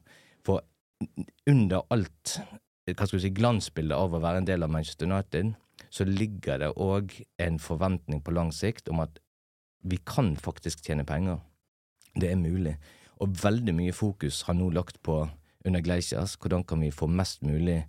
[0.47, 0.65] For
[1.47, 2.41] under alt
[2.95, 5.55] hva skal du si, glansbildet av å være en del av Manchester United,
[5.91, 9.21] så ligger det òg en forventning på lang sikt om at
[9.87, 11.39] vi kan faktisk tjene penger.
[12.17, 12.77] Det er mulig.
[13.23, 15.23] Og veldig mye fokus har nå lagt på
[15.67, 17.81] under Gleisjas, hvordan kan vi få mest mulig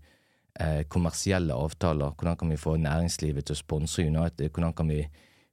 [0.60, 5.04] eh, kommersielle avtaler, hvordan kan vi få næringslivet til å sponse United, hvordan kan vi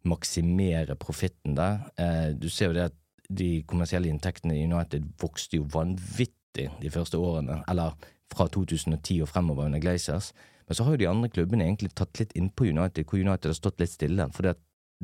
[0.05, 1.85] maksimere profitten der.
[1.99, 6.91] Eh, du ser jo det at de kommersielle inntektene i United vokste jo vanvittig de
[6.93, 7.97] første årene, eller
[8.33, 10.33] fra 2010 og fremover under Glaciers.
[10.65, 13.59] Men så har jo de andre klubbene egentlig tatt litt innpå United, hvor United har
[13.59, 14.31] stått litt stille.
[14.33, 14.55] For det,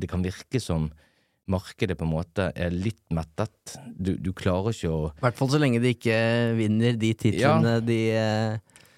[0.01, 0.89] det kan virke som
[1.51, 3.75] markedet på en måte er litt mettet.
[3.97, 6.17] Du, du klarer ikke å I hvert fall så lenge de ikke
[6.57, 8.53] vinner de titlene de eh,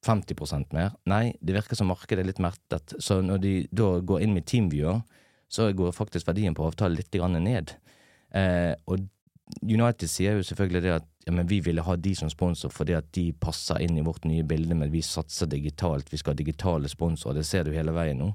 [0.05, 0.95] 50% mer.
[1.09, 2.95] Nei, det virker som markedet er litt mertet.
[2.99, 5.01] Så når de da går inn med Teamviewer,
[5.51, 7.75] så går faktisk verdien på avtalen litt ned.
[8.33, 9.03] Eh, og
[9.61, 13.11] United sier jo selvfølgelig det at ja, vi ville ha de som sponsor fordi at
[13.13, 16.89] de passer inn i vårt nye bilde, men vi satser digitalt, vi skal ha digitale
[16.89, 18.31] sponsorer, det ser du hele veien nå.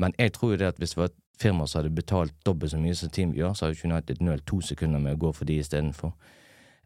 [0.00, 2.72] Men jeg tror jo det at hvis det var et firma som hadde betalt dobbelt
[2.72, 5.32] så mye som Team gjør, så jo ikke United nølt to sekunder med å gå
[5.36, 6.14] for de istedenfor.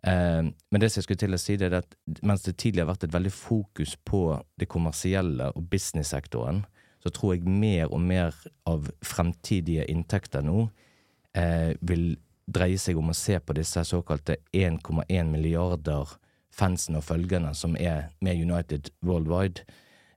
[0.07, 2.87] Eh, men det som jeg skulle til å si, det er at mens det tidligere
[2.87, 4.23] har vært et veldig fokus på
[4.61, 6.65] det kommersielle og business-sektoren,
[7.03, 8.35] så tror jeg mer og mer
[8.67, 10.67] av fremtidige inntekter nå
[11.39, 12.17] eh, vil
[12.47, 16.17] dreie seg om å se på disse såkalte 1,1 milliarder
[16.57, 19.67] fansen og følgerne som er med United worldwide.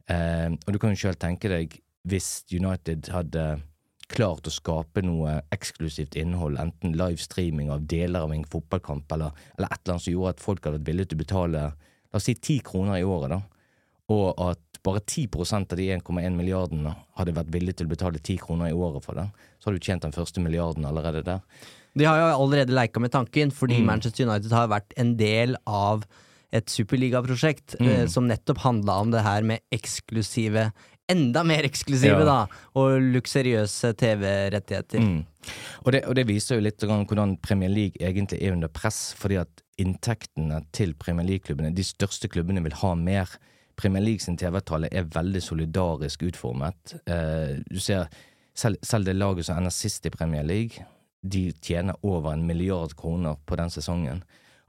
[0.09, 3.45] Eh, og du kan jo sjøl tenke deg, hvis United hadde
[4.09, 9.69] klart å skape noe eksklusivt innhold, enten livestreaming av deler av en fotballkamp, eller, eller
[9.69, 11.61] et eller annet som gjorde at folk hadde vært villige til å betale
[12.09, 13.41] la oss si ti kroner i året, da,
[14.09, 18.37] og at bare 10% av de 1,1 milliardene hadde vært villige til å betale 10
[18.41, 19.27] kroner i året for det,
[19.59, 21.43] så hadde du tjent den første milliarden allerede der.
[21.99, 23.85] De har jo allerede leika med tanken, fordi Mm.
[23.85, 26.05] Manchester United har vært en del av
[26.51, 27.87] et superligaprosjekt Mm.
[27.87, 30.71] eh, som nettopp handla om det her med eksklusive
[31.09, 32.25] Enda mer eksklusive, Ja.
[32.25, 32.37] da!
[32.77, 34.99] Og luksuriøse TV-rettigheter.
[35.01, 35.25] Mm.
[35.85, 39.63] Og, og det viser jo litt hvordan Premier League egentlig er under press, fordi at
[39.79, 43.31] inntektene til Premier League-klubbene, de største klubbene, vil ha mer.
[43.79, 46.97] Premier League sin TV-avtale er veldig solidarisk utformet.
[47.07, 48.09] Eh, du ser
[48.55, 50.83] selv, selv det laget som ender sist i Premier League,
[51.23, 54.21] de tjener over en milliard kroner på den sesongen.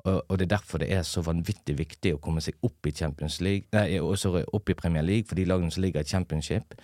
[0.04, 3.40] Og, det er derfor det er så vanvittig viktig å komme seg opp i Champions
[3.44, 6.74] League, nei, sorry, opp i Premier League, for de lagene som ligger i Championship.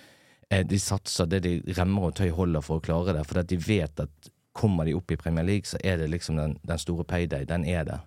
[0.50, 3.58] Eh, de satser det de remmer og tøy holder for å klare det, for de
[3.60, 7.04] vet at kommer de opp i Premier League, så er det liksom den, den store
[7.04, 7.44] payday.
[7.44, 8.04] Den er der.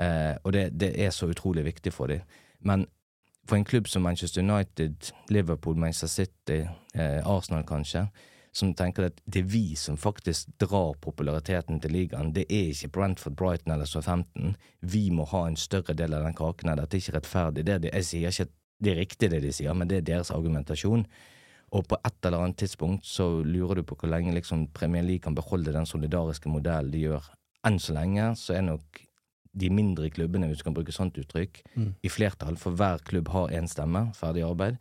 [0.00, 2.20] Eh, og det, det, er så utrolig viktig for dem.
[2.60, 2.86] Men
[3.48, 6.62] for en klubb som Manchester United, Liverpool, Manchester City,
[6.94, 8.06] eh, Arsenal kanskje,
[8.52, 12.34] som tenker at det er vi som faktisk drar populariteten til ligaen.
[12.36, 14.56] Det er ikke Brentford, Brighton eller Southampton.
[14.80, 16.82] Vi må ha en større del av den kaken her.
[16.82, 17.64] Dette er ikke rettferdig.
[17.66, 20.00] Det er, det, jeg sier ikke at det er riktig det de sier, men det
[20.00, 21.06] er deres argumentasjon.
[21.72, 25.24] Og på et eller annet tidspunkt så lurer du på hvor lenge liksom Premier League
[25.24, 27.30] kan beholde den solidariske modellen de gjør.
[27.64, 29.00] Enn så lenge så er nok
[29.52, 31.88] de mindre klubbene, hvis du kan bruke sånt uttrykk, mm.
[32.04, 34.78] i flertall, for hver klubb har én stemme, ferdig arbeid.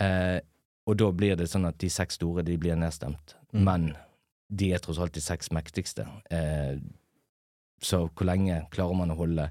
[0.00, 0.38] Eh,
[0.86, 3.36] og da blir det sånn at de seks store de blir nedstemt.
[3.52, 3.62] Mm.
[3.68, 3.90] Men
[4.52, 6.06] de er tross alt de seks mektigste.
[6.30, 6.80] Eh,
[7.82, 9.48] så hvor lenge klarer man å holde,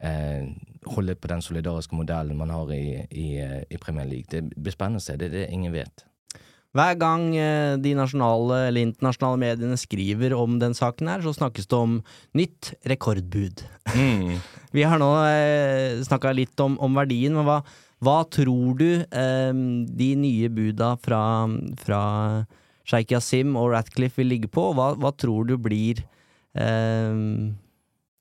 [0.00, 0.46] eh,
[0.86, 4.30] holde på den solidariske modellen man har i, i, i Premier League?
[4.30, 5.18] Det blir spennende å se.
[5.18, 6.06] Det er det ingen vet.
[6.70, 11.66] Hver gang eh, de nasjonale eller internasjonale mediene skriver om den saken her, så snakkes
[11.66, 11.96] det om
[12.38, 13.64] nytt rekordbud.
[13.90, 14.36] Mm.
[14.76, 17.58] Vi har nå eh, snakka litt om, om, verdien, men hva,
[18.00, 19.62] hva tror du eh,
[20.00, 21.22] de nye buda fra,
[21.80, 22.02] fra
[22.88, 24.70] Sheikh Yasim og Ratcliffe vil ligge på?
[24.76, 26.00] Hva, hva tror du blir
[26.56, 27.24] eh,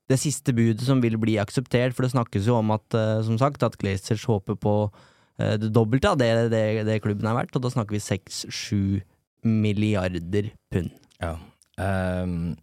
[0.10, 1.96] det siste budet som vil bli akseptert?
[1.96, 4.76] For det snakkes jo om at, eh, som sagt, at Glazers håper på
[5.40, 9.00] Eh, det dobbelte av det, det, det, klubben er verdt, og da snakker vi seks-sju
[9.48, 10.92] milliarder pund.
[11.22, 11.38] Ja.
[11.80, 12.58] Um,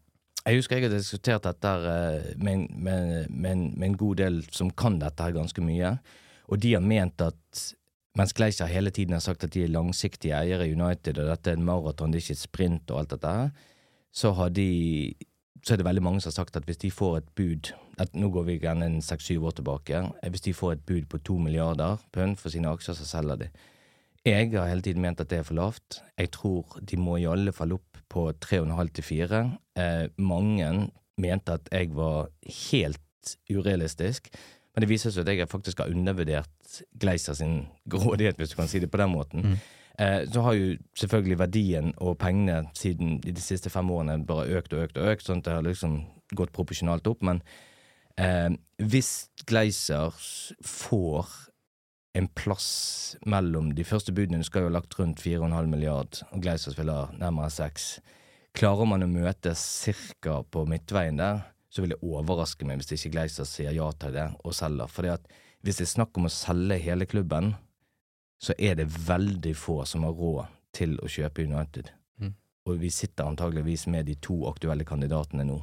[0.45, 4.69] jeg husker jeg har diskutert dette eh, med, med, med, med, en god del som
[4.71, 5.97] kan dette her ganske mye,
[6.47, 7.63] og de har ment at
[8.17, 11.53] mens Gleiser hele tiden har sagt at de er langsiktige eiere i United, og dette
[11.53, 13.39] er en maraton, det er ikke et sprint og alt dette
[14.17, 14.71] så har de
[15.65, 18.13] så er det veldig mange som har sagt at hvis de får et bud at
[18.13, 20.03] Nå går vi gjerne seks-syv år tilbake.
[20.21, 23.39] Eh, hvis de får et bud på to milliarder pund for sine aksjer, så selger
[23.41, 23.47] de.
[24.27, 26.03] Jeg har hele tiden ment at det er for lavt.
[26.19, 29.41] Jeg tror de må i alle fall opp på tre og en halv til fire.
[29.81, 30.69] Eh, mange
[31.17, 34.29] mente at jeg var helt urealistisk.
[34.77, 37.63] Men det viser seg at jeg faktisk har undervurdert Gleiser sin
[37.93, 39.47] grådighet, hvis du kan si det på den måten.
[39.47, 39.57] Mm.
[39.99, 44.77] Eh, så har jo selvfølgelig verdien og pengene siden de siste fem årene bare økt
[44.77, 45.97] og økt og økt, sånn at det har liksom
[46.37, 47.25] gått proporsjonalt opp.
[47.25, 47.41] Men
[48.21, 48.53] eh,
[48.85, 50.13] hvis Gleiser
[50.61, 51.33] får
[52.17, 56.45] en plass mellom de første budene Du skal jo ha lagt rundt 4,5 milliard, og
[56.45, 57.91] Gleisers vil ha nærmere 6.
[58.57, 61.45] Klarer man å møtes cirka på midtveien der,
[61.77, 64.89] så vil det overraske meg hvis ikke Gleiser sier ja til det og selger.
[64.89, 65.27] Fordi at
[65.61, 67.53] hvis det er snakk om å selge hele klubben,
[68.41, 71.93] så er det veldig få som har råd til å kjøpe United.
[72.17, 72.33] Mm.
[72.69, 75.59] Og vi sitter antageligvis med de to aktuelle kandidatene nå.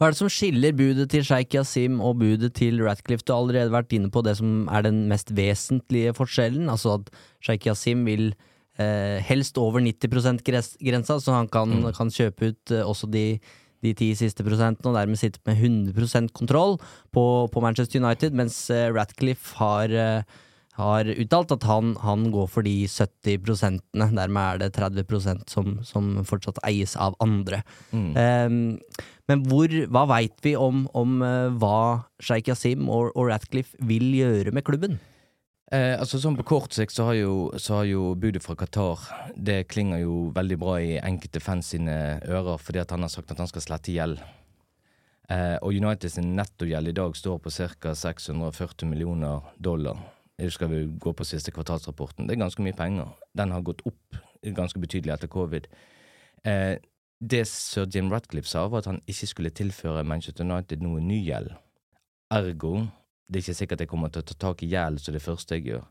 [0.00, 3.26] Hva er det som skiller budet til Sheikh Yasim og budet til Ratcliffe?
[3.26, 7.10] Du har allerede vært inne på det som er den mest vesentlige forskjellen, altså at
[7.44, 8.30] Sheikh Yasim vil
[8.80, 11.90] eh, helst over 90 %-grensa, så han kan, mm.
[11.98, 13.26] kan kjøpe ut eh, også de
[13.84, 15.60] de ti siste prosentene, og dermed sitter med
[15.94, 16.78] 100% kontroll
[17.14, 20.38] på, på, Manchester United, mens eh, Ratcliffe har eh,
[20.80, 24.08] har uttalt at han, han, går for de 70 prosentene.
[24.16, 27.62] Dermed er det 30% som, som fortsatt eies av andre.
[27.92, 28.10] Mm.
[28.16, 28.60] Um,
[29.30, 34.08] men hvor, hva veit vi om, om uh, hva Sheikh Yasim og, og, Ratcliffe vil
[34.16, 34.98] gjøre med klubben?
[35.70, 39.04] Eh, altså sånn På kort sikt så har, jo, så har jo budet fra Qatar
[39.38, 41.94] Det klinger jo veldig bra i enkelte fans sine
[42.26, 44.18] ører, fordi at han har sagt at han skal slette gjeld.
[45.30, 47.94] Eh, og Uniteds nettogjeld i dag står på ca.
[47.94, 50.00] 640 millioner dollar.
[50.40, 52.26] Jeg skal vi gå på siste kvartalsrapporten.
[52.26, 53.14] Det er ganske mye penger.
[53.36, 55.68] Den har gått opp ganske betydelig etter covid.
[56.42, 56.80] Eh,
[57.20, 61.20] det sir Jim Ratcliffe sa, var at han ikke skulle tilføre Manchester United noe ny
[61.28, 61.52] gjeld.
[62.32, 62.88] Ergo
[63.30, 65.58] det er ikke sikkert jeg kommer til å ta tak i gjeld som det første
[65.58, 65.84] jeg gjør.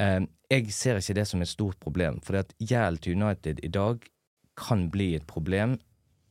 [0.00, 4.06] Eh, jeg ser ikke det som et stort problem, for gjeld til United i dag
[4.56, 5.76] kan bli et problem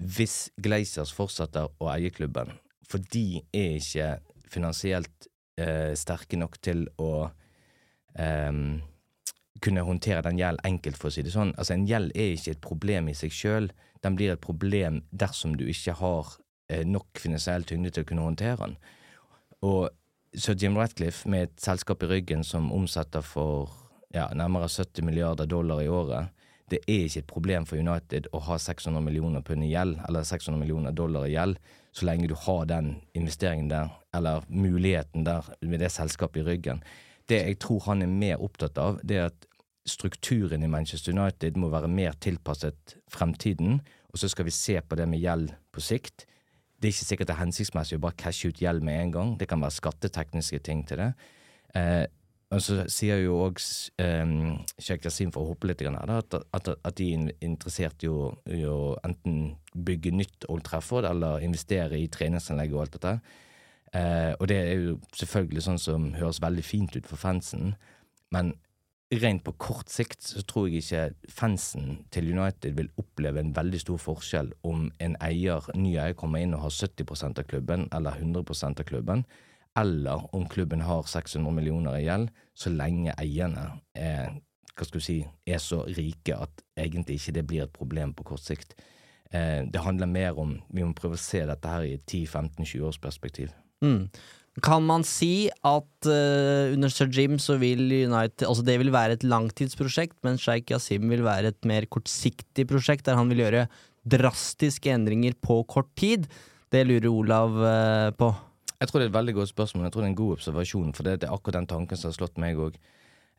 [0.04, 2.58] hvis Glazers fortsetter å eie klubben.
[2.90, 4.10] For de er ikke
[4.52, 5.30] finansielt
[5.62, 7.30] eh, sterke nok til å
[8.18, 8.52] eh,
[9.64, 11.54] kunne håndtere den gjeld enkelt, for å si det sånn.
[11.58, 13.70] Altså, en gjeld er ikke et problem i seg sjøl.
[14.04, 16.34] Den blir et problem dersom du ikke har
[16.70, 18.78] eh, nok finansiell tyngde til å kunne håndtere den.
[19.64, 19.88] Og
[20.38, 23.72] så Jim Ratcliffe, med et selskap i ryggen som omsetter for
[24.14, 26.34] ja, nærmere 70 milliarder dollar i året,
[26.72, 30.26] det er ikke et problem for United å ha 600 millioner pund i gjeld, eller
[30.26, 31.60] 600 millioner dollar i gjeld,
[31.94, 36.82] så lenge du har den investeringen der, eller muligheten der med det selskapet i ryggen.
[37.30, 39.48] Det jeg tror han er mer opptatt av, det er at
[39.86, 43.82] strukturen i Manchester United må være mer tilpasset fremtiden,
[44.14, 46.26] og så skal vi se på det med gjeld på sikt.
[46.84, 49.30] Det er ikke sikkert det er hensiktsmessig å bare cashe ut gjeld med en gang.
[49.40, 51.14] Det kan være skattetekniske ting til det.
[51.80, 52.04] Eh,
[52.54, 53.62] og så sier jo òg
[54.04, 58.12] um, Sheikh Yasin, for å hoppe litt her, at, at, at, de er interessert i
[58.12, 63.16] å, enten bygge nytt Old Trafford eller investere i treningsanlegg og alt dette.
[63.96, 67.74] Eh, og det er jo selvfølgelig sånn som høres veldig fint ut for fansen,
[68.36, 68.54] men
[69.22, 73.82] rent på kort sikt så tror jeg ikke fansen til United vil oppleve en veldig
[73.82, 78.22] stor forskjell om en eier, ny eier kommer inn og har 70% av klubben eller
[78.22, 79.26] 100% av klubben
[79.80, 83.66] eller om klubben har 600 millioner i gjeld, så lenge eierne
[83.98, 84.36] er,
[84.78, 85.18] hva skal si,
[85.50, 88.76] er så rike at egentlig ikke det blir et problem på kort sikt.
[89.34, 92.86] Eh, det handler mer om Vi må prøve å se dette her i et 10-15-20
[92.86, 93.54] års perspektiv.
[93.82, 94.10] Mm.
[94.62, 99.18] Kan man si at uh, under Sir Jim så vil United Altså det vil være
[99.18, 103.66] et langtidsprosjekt, men Sheikh Yasim vil være et mer kortsiktig prosjekt, der han vil gjøre
[104.06, 106.28] drastiske endringer på kort tid?
[106.70, 108.30] Det lurer Olav uh, på.
[108.78, 109.88] Jeg tror det er et veldig godt spørsmål.
[109.88, 112.18] Jeg tror det er en god observasjon, for det, er akkurat den tanken som har
[112.20, 112.78] slått meg òg.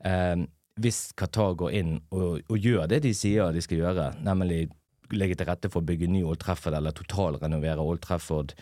[0.03, 0.47] Uh,
[0.83, 4.67] hvis Qatar går inn og, og, gjør det de sier de skal gjøre, nemlig
[5.15, 8.55] legge til rette for å bygge ny Old Trafford eller totalrenovere Old Trafford,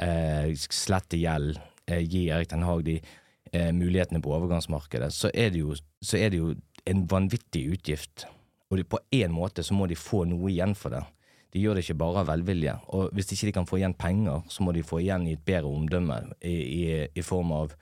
[0.00, 2.98] eh, slette gjeld, eh, gi Erik Den Haag de
[3.52, 6.54] eh, mulighetene på overgangsmarkedet, så er, jo, så er det jo
[6.88, 8.26] en vanvittig utgift.
[8.70, 11.02] Og på en måte så må de få noe igjen for det.
[11.50, 12.76] De gjør det ikke bare av velvilje.
[12.94, 15.42] Og hvis ikke de kan få igjen penger, så må de få igjen i et
[15.46, 17.74] bedre omdømme i, i, i form av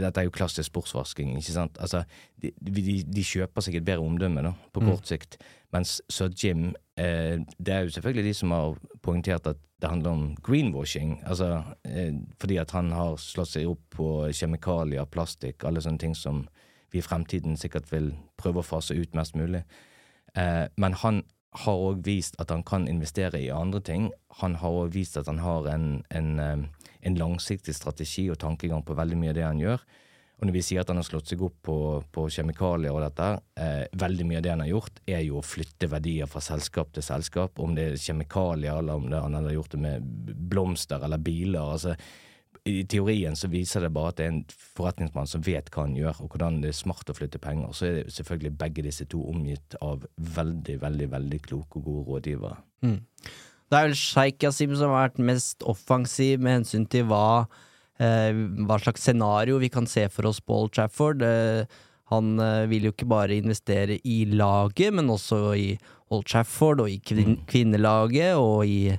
[0.00, 1.34] dette er jo klassisk sportsvasking.
[1.38, 1.78] ikke sant?
[1.80, 2.04] Altså,
[2.42, 4.88] de, de, de kjøper seg et bedre omdømme da, på mm.
[4.90, 5.38] kort sikt.
[5.72, 10.10] Mens Sir Jim eh, Det er jo selvfølgelig de som har poengtert at det handler
[10.10, 11.16] om greenwashing.
[11.26, 16.14] Altså, eh, fordi at han har slått seg opp på kjemikalier, plastikk, alle sånne ting
[16.14, 16.44] som
[16.92, 19.64] vi i fremtiden sikkert vil prøve å fase ut mest mulig.
[20.38, 24.08] Eh, men han har òg vist at han kan investere i andre ting.
[24.40, 28.84] Han har òg vist at han har en, en, eh, en, langsiktig strategi og tankegang
[28.84, 29.84] på veldig mye av det han gjør.
[30.40, 31.76] Og når vi sier at han har slått seg opp på,
[32.10, 33.28] på kjemikalier og dette,
[33.60, 36.90] eh, veldig mye av det han har gjort, er jo å flytte verdier fra selskap
[36.96, 37.60] til selskap.
[37.62, 40.12] Om det er kjemikalier, eller om det, han har gjort det med
[40.50, 41.60] blomster eller biler.
[41.60, 41.96] altså
[42.68, 44.42] i teorien så viser det bare at det er en
[44.76, 47.72] forretningsmann som vet hva han gjør, og hvordan det er smart å flytte penger.
[47.74, 50.04] Så er det selvfølgelig begge disse to omgitt av
[50.36, 52.60] veldig, veldig veldig kloke og gode rådgivere.
[52.86, 53.00] Mm.
[53.72, 57.48] Det er vel Sheikh Yasim som har vært mest offensiv med hensyn til hva,
[57.98, 58.30] eh,
[58.68, 61.24] hva slags scenario vi kan se for oss på Old Trafford.
[61.26, 61.64] Eh,
[62.12, 65.70] han eh, vil jo ikke bare investere i laget, men også i
[66.12, 67.46] Old Trafford og i kvin mm.
[67.48, 68.92] kvinnelaget og i,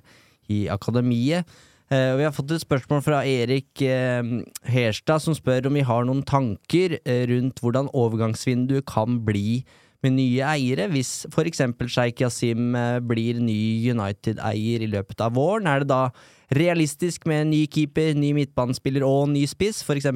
[0.51, 1.47] i akademiet.
[1.93, 6.05] Uh, vi har fått et spørsmål fra Erik uh, Herstad, som spør om vi har
[6.07, 9.61] noen tanker uh, rundt hvordan overgangsvinduet kan bli
[10.03, 11.61] med nye eiere, hvis f.eks.
[11.85, 12.73] Sheikh Yasim
[13.07, 13.59] blir ny
[13.93, 15.69] United-eier i løpet av våren.
[15.69, 16.09] Er det da
[16.57, 20.09] realistisk med ny keeper, ny midtbanespiller og ny spiss, f.eks.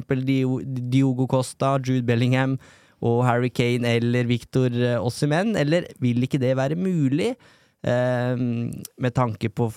[0.92, 2.58] Diogo Costa, Jude Bellingham
[3.00, 7.32] og Harry Kane eller Victor Ossimen, eller vil ikke det være mulig?
[7.86, 9.70] Ehm, med tanke på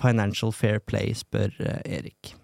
[0.00, 2.34] financial fair play, spør eh, Erik.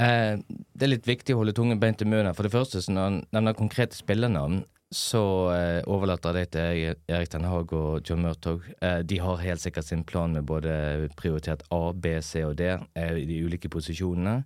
[0.00, 0.34] Eh,
[0.74, 2.34] det er litt viktig å holde tungen beint i munnen.
[2.34, 5.22] For det første, når han nevner konkrete spillernavn, så
[5.54, 8.66] eh, overlater det til Erik Den Haag og John Murtog.
[9.06, 10.72] De har helt sikkert sin plan med både
[11.20, 14.40] prioritert A, B, C og D i de ulike posisjonene.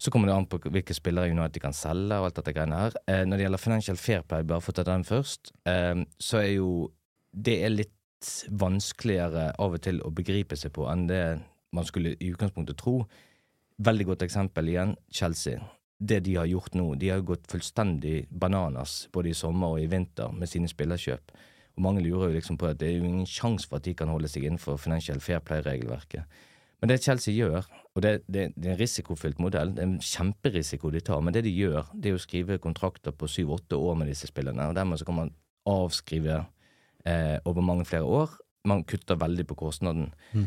[0.00, 2.96] Så kommer det an på hvilke spillere United kan selge og alt dette greiene her.
[3.28, 6.70] Når det gjelder Financial Fair Play, bare for å ta den først, så er jo
[7.30, 7.94] det er litt
[8.50, 11.24] vanskeligere av og til å begripe seg på enn det
[11.74, 13.00] man skulle i utgangspunktet tro.
[13.84, 15.62] Veldig godt eksempel igjen, Chelsea.
[15.98, 19.90] Det de har gjort nå, de har gått fullstendig bananas både i sommer og i
[19.90, 21.34] vinter med sine spillerkjøp.
[21.74, 23.94] Og mange lurer jo liksom på at det er jo ingen sjanse for at de
[23.98, 26.28] kan holde seg innenfor Financial Fair Play-regelverket.
[26.82, 30.02] Men det Chelsea gjør, og det, det, det, er en risikofylt modell, det er en
[30.04, 33.96] kjemperisiko de tar, men det de gjør, det er å skrive kontrakter på syv-åtte år
[33.96, 35.32] med disse spillerne, og dermed så kan man
[35.70, 36.42] avskrive
[37.06, 38.36] eh, over mange flere år.
[38.64, 40.12] Man kutter veldig på kostnaden.
[40.32, 40.46] Mm.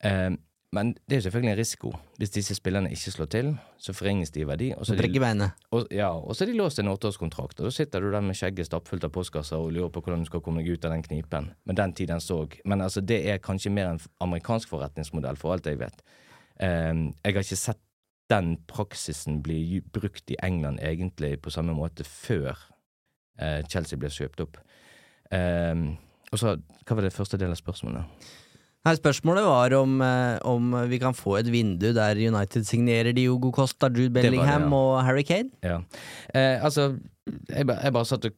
[0.00, 0.30] Eh,
[0.76, 1.92] men det er selvfølgelig en risiko.
[2.18, 4.72] Hvis disse spillerne ikke slår til, så forringes de i verdi.
[4.76, 7.60] Og så er de, og, ja, og så er de låst en åtteårskontrakt.
[7.60, 10.28] Og da sitter du der med skjegget stappfullt av postkasser og lurer på hvordan du
[10.28, 11.50] skal komme deg ut av den knipen.
[11.64, 15.66] Men den tiden så Men altså, det er kanskje mer en amerikansk forretningsmodell, for alt
[15.66, 16.02] jeg vet.
[16.60, 16.94] Eh,
[17.24, 17.82] jeg har ikke sett
[18.28, 22.56] den praksisen blir brukt i England egentlig på samme måte før
[23.40, 24.58] uh, Chelsea ble kjøpt opp.
[25.32, 25.86] Um,
[26.32, 26.56] og så,
[26.86, 28.26] Hva var det første del av spørsmålet?
[28.86, 33.50] Nei, Spørsmålet var om, eh, om, vi kan få et vindu der United signerer Diogo
[33.50, 34.76] Costa, Jude Bellingham det det, ja.
[34.76, 35.50] og Harry Kane?
[35.62, 35.80] Ja.
[36.30, 36.92] Eh, altså,
[37.26, 38.36] jeg, jeg, bare satt og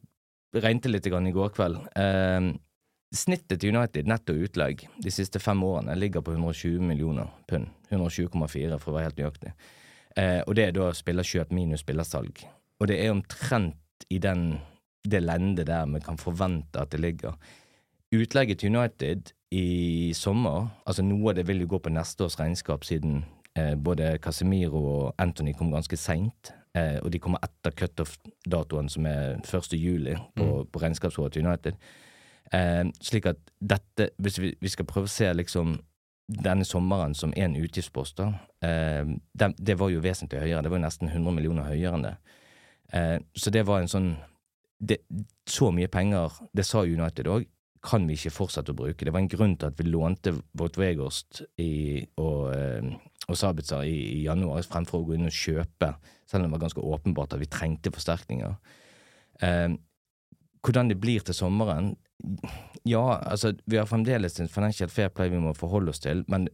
[0.56, 1.76] regnet litt i går kveld.
[2.00, 2.48] Eh,
[3.14, 7.68] snittet til United, netto utlegg, de siste fem årene ligger på 120 millioner pund.
[7.90, 9.52] 120,4 for å være helt nøyaktig.
[10.16, 12.42] Eh, og det er da spillerkjøp minus spillersalg.
[12.80, 14.60] Og det er omtrent i den,
[15.04, 17.36] det lendet der vi kan forvente at det ligger.
[18.14, 22.38] Utlegget til United i sommer, altså noe av det vil jo gå på neste års
[22.40, 23.22] regnskap, siden
[23.56, 26.52] eh, både Casemiro og Anthony kom ganske seint.
[26.76, 29.72] Eh, og de kommer etter cutoff-datoen, som er 1.
[29.76, 30.70] juli, på, mm.
[30.72, 31.76] på regnskapsåret til United.
[32.52, 35.76] Eh, slik at dette, hvis vi, vi, skal prøve å se liksom
[36.28, 40.62] denne sommeren som en utgiftspost, eh, det, det, var jo vesentlig høyere.
[40.62, 42.16] Det var jo nesten 100 millioner høyere enn det.
[42.92, 44.12] Eh, så det var en sånn
[44.78, 44.98] det,
[45.46, 47.46] Så mye penger, det sa United òg,
[47.82, 49.04] kan vi ikke fortsette å bruke.
[49.04, 52.88] Det var en grunn til at vi lånte vårt Weghorst og, eh,
[53.28, 55.92] og Sabitzer i, i, januar fremfor å gå inn og kjøpe,
[56.26, 58.56] selv om det var ganske åpenbart at vi trengte forsterkninger.
[59.46, 59.68] Eh,
[60.66, 61.94] hvordan det blir til sommeren,
[62.88, 66.48] ja, altså, vi har fremdeles en financial fair play vi må forholde oss til, men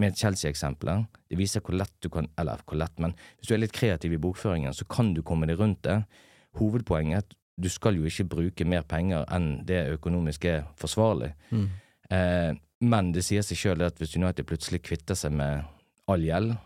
[0.00, 3.62] med Chelsea-eksempelet, det viser hvor lett du kan Eller hvor lett, men hvis du er
[3.62, 6.00] litt kreativ i bokføringen, så kan du komme deg rundt det.
[6.58, 11.32] Hovedpoenget du skal jo ikke bruke mer penger enn det økonomisk er forsvarlig.
[11.50, 11.68] Mm.
[12.10, 12.52] Eh,
[12.84, 15.62] men det sier seg sjøl at hvis United plutselig kvitter seg med
[16.10, 16.56] all gjeld,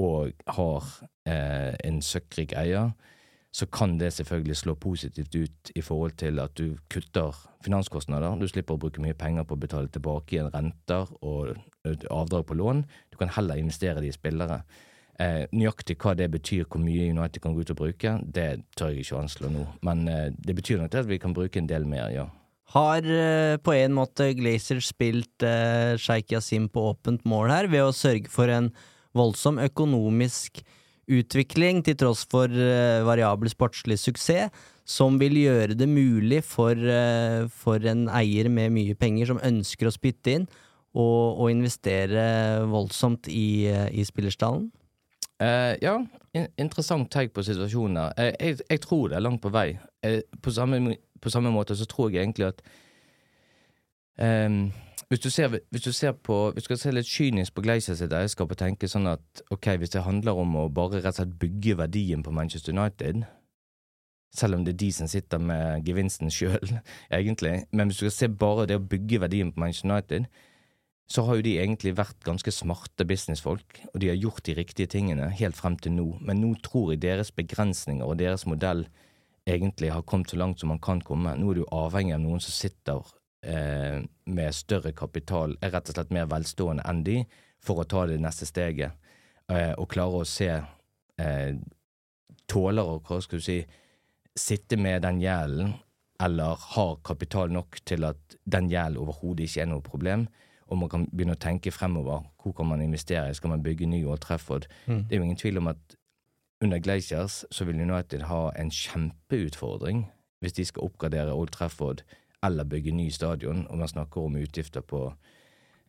[0.00, 0.86] og har
[1.28, 2.94] eh, en søkkrik eier,
[3.52, 8.38] så kan det selvfølgelig slå positivt ut i forhold til at du kutter finanskostnader.
[8.40, 11.52] Du slipper å bruke mye penger på å betale tilbake igjen renter og
[11.84, 12.80] avdrag på lån.
[13.12, 14.62] Du kan heller investere det i spillere.
[15.22, 18.46] Eh, nøyaktig hva det betyr, hvor mye United kan gå ut og bruke, det
[18.78, 19.66] tør jeg ikke å anslå nå.
[19.86, 22.26] Men eh, det betyr nok at vi kan bruke en del mer, ja.
[22.72, 27.84] Har eh, på en måte Glazer spilt eh, Sheikh Yasim på åpent mål her, ved
[27.84, 28.72] å sørge for en
[29.16, 30.62] voldsom økonomisk
[31.12, 34.50] utvikling til tross for eh, variabel sportslig suksess,
[34.88, 39.86] som vil gjøre det mulig for, eh, for, en eier med mye penger som ønsker
[39.86, 40.50] å spytte inn,
[40.92, 42.22] og investere
[42.68, 44.66] voldsomt i, uh, i spillerstallen?
[45.82, 45.96] Ja,
[46.36, 49.78] in interessant tegn på situasjonen Uh, Jeg, jeg, tror det er langt på vei.
[50.42, 52.62] På samme, på, samme, måte så tror jeg egentlig at
[54.18, 54.72] um,
[55.08, 57.94] hvis du, ser, hvis du ser på Hvis du skal se litt kynisk på Glazer
[57.94, 61.20] sitt eierskap og tenke sånn at ok, hvis det handler om å bare rett og
[61.20, 63.24] slett bygge verdien på Manchester United
[64.34, 66.78] selv om det er de som sitter med gevinsten sjøl,
[67.18, 67.66] egentlig.
[67.72, 70.30] Men hvis du skal se bare det å bygge verdien på Manchester United,
[71.12, 74.88] så har jo de egentlig vært ganske smarte businessfolk, og de har gjort de riktige
[74.94, 76.06] tingene helt frem til nå.
[76.24, 78.86] Men nå tror jeg deres begrensninger og deres modell
[79.48, 81.34] egentlig har kommet så langt som man kan komme.
[81.36, 83.12] Nå er du avhengig av noen som sitter
[83.44, 87.18] eh, med større kapital er rett og slett mer velstående enn de
[87.62, 88.96] for å ta det neste steget,
[89.52, 91.54] eh, og klare å se eh,
[92.50, 93.60] Tåler å, hva skal du si,
[94.36, 95.70] sitte med den gjelden,
[96.20, 100.26] eller har kapital nok til at den gjelden overhodet ikke er noe problem,
[100.72, 102.24] og man kan begynne å tenke fremover.
[102.40, 103.34] Hvor kan man investere?
[103.36, 104.66] Skal man bygge ny Old Trafford?
[104.86, 105.04] Mm.
[105.04, 105.96] Det er jo ingen tvil om at
[106.64, 110.06] under Glaciers så vil United ha en kjempeutfordring
[110.42, 112.02] hvis de skal oppgradere Old Trafford
[112.42, 115.04] eller bygge ny stadion, og man snakker om utgifter på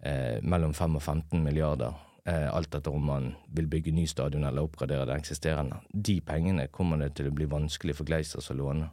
[0.05, 1.95] eh, mellom 5 og 15 milliarder.
[2.25, 5.79] Eh, alt etter om man vil bygge ny stadion eller oppgradere det eksisterende.
[5.89, 8.91] De pengene kommer det til å bli vanskelig for Glaciers å låne.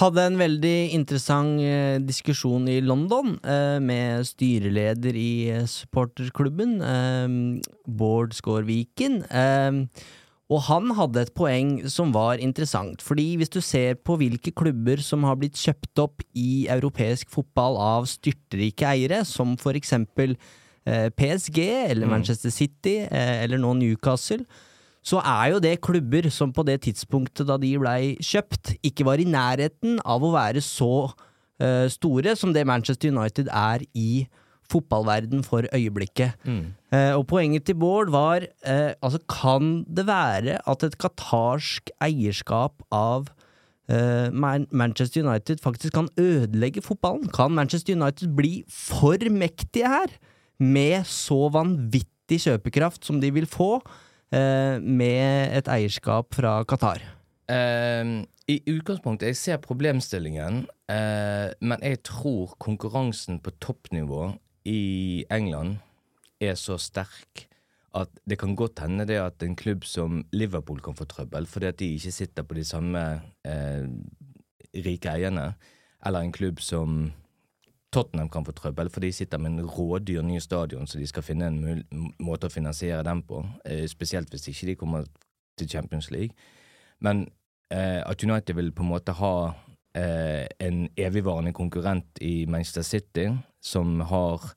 [0.00, 7.34] Hadde en veldig interessant eh, diskusjon i London eh, med styreleder i eh, supporterklubben, eh,
[7.88, 9.22] Bård Skaar Viken.
[9.24, 10.04] Eh,
[10.50, 15.00] og han hadde et poeng som var interessant, fordi hvis du ser på hvilke klubber
[15.04, 20.34] som har blitt kjøpt opp i europeisk fotball av styrtrike eiere, som for eksempel
[20.84, 21.60] eh, PSG
[21.92, 22.16] eller mm.
[22.16, 24.42] Manchester City eller nå Newcastle,
[25.00, 29.20] så er jo det klubber som på det tidspunktet da de blei kjøpt, ikke var
[29.20, 34.26] i nærheten av å være så uh, store som det Manchester United er i
[34.70, 36.36] fotballverden for øyeblikket.
[36.44, 36.76] Mm.
[36.92, 42.84] Uh, og poenget til Bård var uh, altså kan det være at et qatarsk eierskap
[42.92, 43.30] av
[43.90, 47.24] Manchester United faktisk kan ødelegge fotballen?
[47.34, 50.12] Kan Manchester United bli for mektige her,
[50.62, 53.80] med så vanvittig kjøpekraft som de vil få
[54.30, 57.02] med et eierskap fra Qatar?
[57.50, 64.28] Uh, I utgangspunktet, jeg ser problemstillingen, uh, men jeg tror konkurransen på toppnivå
[64.70, 65.80] i England
[66.40, 67.48] er så sterk
[67.98, 71.66] at det kan godt hende det at en klubb som Liverpool kan få trøbbel fordi
[71.72, 73.02] at de ikke sitter på de samme
[73.48, 73.86] uh,
[74.70, 75.54] rike eierne,
[76.06, 77.10] eller en klubb som
[77.92, 81.24] Tottenham kan få trøbbel, for de sitter med en rådyr ny stadion, så de skal
[81.26, 83.42] finne en måte å finansiere den på.
[83.64, 85.08] Eh, spesielt hvis ikke de kommer
[85.58, 86.30] til Champions League.
[87.00, 87.26] Men
[87.72, 89.34] eh, at United vil på en måte ha
[89.94, 93.26] eh, en evigvarende konkurrent i Manchester City,
[93.60, 94.52] som har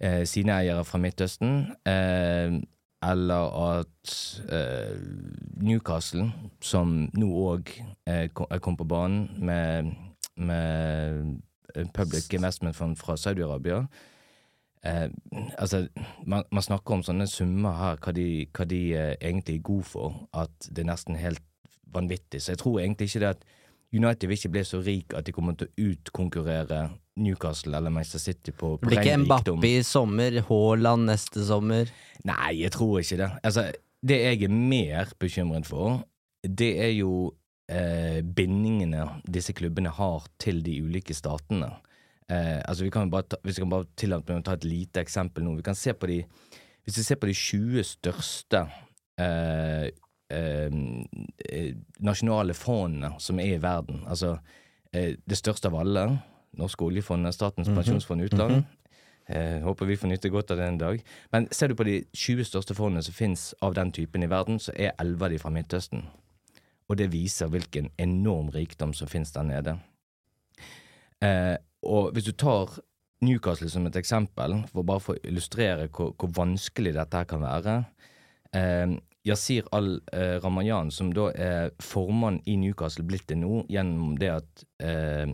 [0.00, 1.72] eh, sine eiere fra Midtøsten.
[1.88, 2.60] Eh,
[3.02, 4.12] eller at
[4.52, 4.98] eh,
[5.56, 6.28] Newcastle,
[6.60, 7.72] som nå òg
[8.62, 9.88] kom på banen med,
[10.36, 11.40] med
[11.94, 13.86] Public Investment Fund fra Saudi-Arabia
[14.84, 15.08] eh,
[15.58, 15.86] Altså,
[16.26, 19.88] man, man, snakker om sånne summer her, hva de, hva de eh, egentlig er gode
[19.88, 21.42] for, at det er nesten helt
[21.92, 22.42] vanvittig.
[22.42, 23.44] Så jeg tror egentlig ikke det at
[23.92, 26.82] United vil ikke bli så rik at de kommer til å utkonkurrere
[27.20, 28.88] Newcastle eller Manchester City på, rikdom.
[28.88, 31.92] Blir ikke Mbappé i sommer, Haaland neste sommer?
[32.24, 33.28] Nei, jeg tror ikke det.
[33.44, 33.66] Altså,
[34.02, 36.00] det jeg er mer bekymret for,
[36.42, 37.34] det er jo
[37.72, 41.70] eh, bindingene disse klubbene har til de ulike statene.
[42.28, 45.02] Eh, altså, vi kan bare ta, vi kan bare tillate meg å ta et lite
[45.02, 45.56] eksempel nå.
[45.58, 46.22] Vi kan se på de
[46.82, 48.64] Hvis vi ser på de 20 største
[49.22, 49.84] eh,
[50.34, 54.32] eh, nasjonale fondene som er i verden, altså
[54.90, 56.08] eh, det største av alle
[56.58, 57.78] Norske oljefondet, Statens mm -hmm.
[57.78, 58.52] pensjonsfond utland.
[58.52, 59.36] Mm -hmm.
[59.36, 61.02] eh, håper vi får nyte godt av det en dag.
[61.32, 64.58] Men ser du på de 20 største fondene som finnes av den typen i verden,
[64.58, 66.02] så er 11 av de fra Midtøsten.
[66.92, 69.78] Og det viser hvilken enorm rikdom som finnes der nede.
[71.24, 71.56] Eh,
[71.88, 72.74] og hvis du tar
[73.24, 77.40] Newcastle som et eksempel, for bare for å illustrere hvor, hvor vanskelig dette her kan
[77.40, 77.76] være
[78.58, 78.92] eh,
[79.24, 85.30] Yasir al-Ramayan, som da er formann i Newcastle blitt det nå, gjennom det at eh,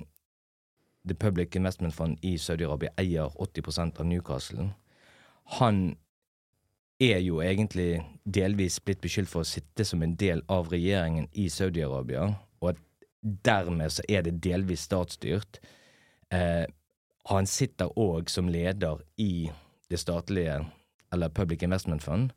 [1.09, 4.69] The Public Investment Fund i Saudi-Arabia eier 80% av Newcastle.
[5.59, 5.97] Han
[6.99, 11.47] er jo egentlig delvis blitt beskyldt for å sitte som en del av regjeringen i
[11.53, 12.81] Saudi-Arabia, og at
[13.23, 15.61] dermed så er det delvis statsstyrt.
[16.35, 16.67] Eh,
[17.29, 19.49] han sitter òg som leder i
[19.91, 20.61] det statlige,
[21.13, 22.33] eller Public Investment Fund,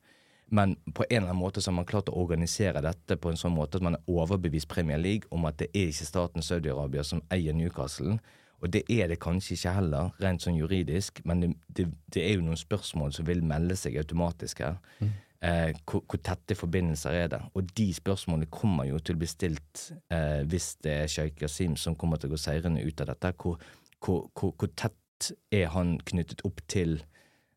[0.51, 3.39] men på en eller annen måte så har man klart å organisere dette på en
[3.39, 7.05] sånn måte at man har overbevist Premier League om at det er ikke staten Saudi-Arabia
[7.07, 8.17] som eier Newcastle,
[8.61, 12.35] og det er det kanskje ikke heller, rent sånn juridisk, men det, det, det er
[12.37, 14.77] jo noen spørsmål som vil melde seg automatisk her.
[15.01, 15.11] Mm.
[15.41, 17.39] Eh, hvor, hvor, tette forbindelser er det?
[17.57, 21.73] Og de spørsmålene kommer jo til å bli stilt eh, hvis det er sjeik Yasim
[21.81, 23.33] som kommer til å gå seirende ut av dette.
[23.41, 23.57] Hvor,
[23.97, 26.99] hvor, hvor tett er han knyttet opp til,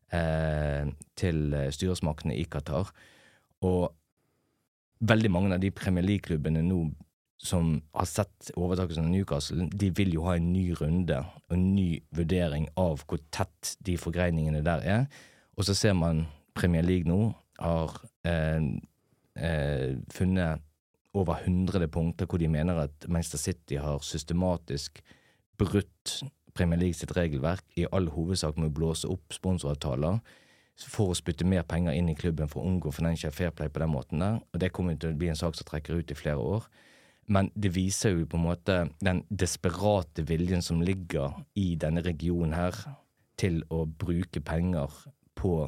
[0.09, 0.89] eh,
[1.21, 2.89] til styresmaktene i Qatar?
[3.69, 3.93] Og
[5.05, 6.87] veldig mange av de Premier League-klubbene nå
[7.37, 11.65] som har sett overtakelsen av Newcastle, de vil jo ha en ny runde og en
[11.75, 15.07] ny vurdering av hvor tett de forgreiningene der er.
[15.57, 16.25] Og så ser man
[16.55, 18.63] Premier League nå har eh,
[19.35, 20.63] eh, funnet
[21.15, 25.01] over 100 punkter hvor de mener at Manchester City har systematisk
[25.57, 26.23] brutt
[26.55, 30.21] Premier League sitt regelverk, i all hovedsak med å blåse opp sponsoravtaler
[30.75, 33.79] for å spytte mer penger inn i klubben for å unngå financial fair play på
[33.83, 34.41] den måten der.
[34.53, 36.67] Og det kommer til å bli en sak som trekker ut i flere år.
[37.25, 42.53] Men det viser jo på en måte den desperate viljen som ligger i denne regionen
[42.53, 42.77] her,
[43.35, 44.93] til å bruke penger
[45.35, 45.65] på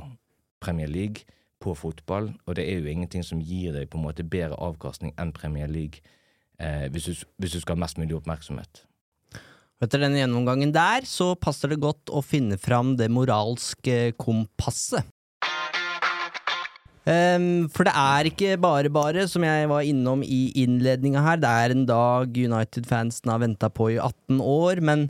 [0.64, 1.26] Premier League,
[1.60, 2.30] på fotball.
[2.46, 5.68] Og det er jo ingenting som gir deg på en måte bedre avkastning enn Premier
[5.68, 6.04] League,
[6.62, 8.86] eh, hvis, du, hvis, du, skal ha mest mulig oppmerksomhet.
[9.84, 15.06] Etter denne gjennomgangen der, så passer det godt å finne fram det moralske kompasset.
[17.08, 21.40] Um, for det er ikke bare bare, som jeg var innom i innledninga her.
[21.40, 25.06] Det er en dag United-fansen har venta på i 18 år, men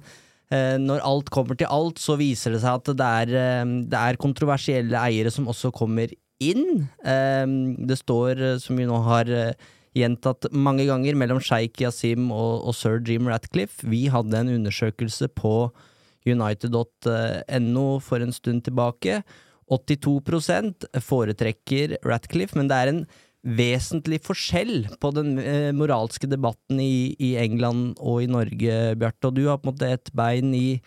[0.53, 3.97] uh, når alt kommer til alt, så viser det seg at det er, um, det
[3.97, 6.85] er kontroversielle eiere som også kommer inn.
[7.01, 9.33] Um, det står, uh, som vi nå har
[9.97, 13.81] gjentatt mange ganger, mellom sjeik Yasim og, og sir Jim Ratcliffe.
[13.89, 15.71] Vi hadde en undersøkelse på
[16.27, 19.23] united.no for en stund tilbake
[19.73, 23.01] 82% foretrekker Ratcliffe, men det er en
[23.47, 29.29] vesentlig forskjell på den eh, moralske debatten i, i, England og i Norge, Bjarte.
[29.29, 30.79] Og du har på en måte et bein i,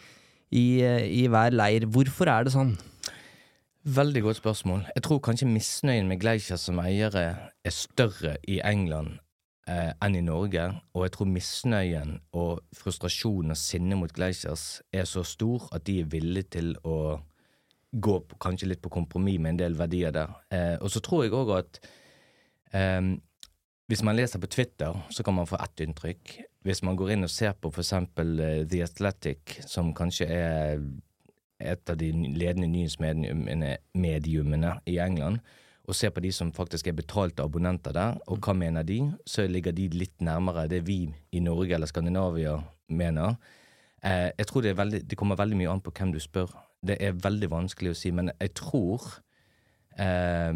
[0.51, 1.89] i, eh, i, hver leir.
[1.89, 2.75] Hvorfor er det sånn?
[3.81, 4.85] Veldig godt spørsmål.
[4.93, 7.25] Jeg tror kanskje misnøyen med Gleicher som eiere
[7.65, 9.17] er større i England
[9.71, 10.67] eh, enn i Norge.
[10.93, 16.03] Og jeg tror misnøyen og frustrasjonen og sinne mot Gleichers er så stor at de
[16.03, 17.23] er villige til å
[17.91, 20.37] gå kanskje litt på kompromiss med en del verdier der.
[20.53, 21.81] Eh, og så tror jeg òg at
[22.77, 23.03] eh,
[23.91, 26.37] hvis man leser på Twitter, så kan man få ett inntrykk.
[26.63, 30.79] Hvis man går inn og ser på eksempel uh, The Athletic, som kanskje er
[31.59, 35.41] et av de ledende nyhetsmediumene i England,
[35.89, 39.49] og ser på de som faktisk er betalte abonnenter der, og hva mener de, så
[39.51, 43.35] ligger de litt nærmere det vi i Norge eller Skandinavia mener.
[44.05, 46.53] Eh, jeg tror det, veldig, det kommer veldig mye an på hvem du spør.
[46.87, 49.05] Det er veldig vanskelig å si, men jeg tror
[50.01, 50.55] eh,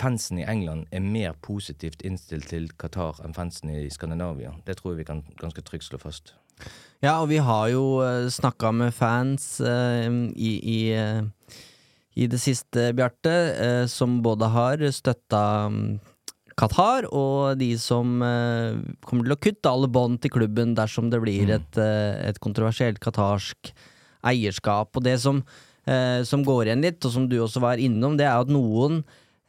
[0.00, 4.54] fansen i England er mer positivt innstilt til Qatar enn fansen i Skandinavia.
[4.66, 6.34] Det tror jeg vi kan ganske trygt slå fast.
[7.00, 11.24] Ja, og vi har jo uh, snakka med fans eh, i, i, uh,
[12.16, 15.96] i, det siste, Bjarte, uh, som både har støtta um,
[16.60, 21.48] Qatar, og de som kommer til å kutte alle bånd til klubben dersom det blir
[21.48, 21.54] mm.
[21.56, 21.80] et,
[22.28, 23.72] et, kontroversielt qatarsk
[24.28, 24.92] eierskap.
[24.92, 25.40] Og det som,
[26.28, 29.00] som går igjen litt, og som du også var innom, det er at noen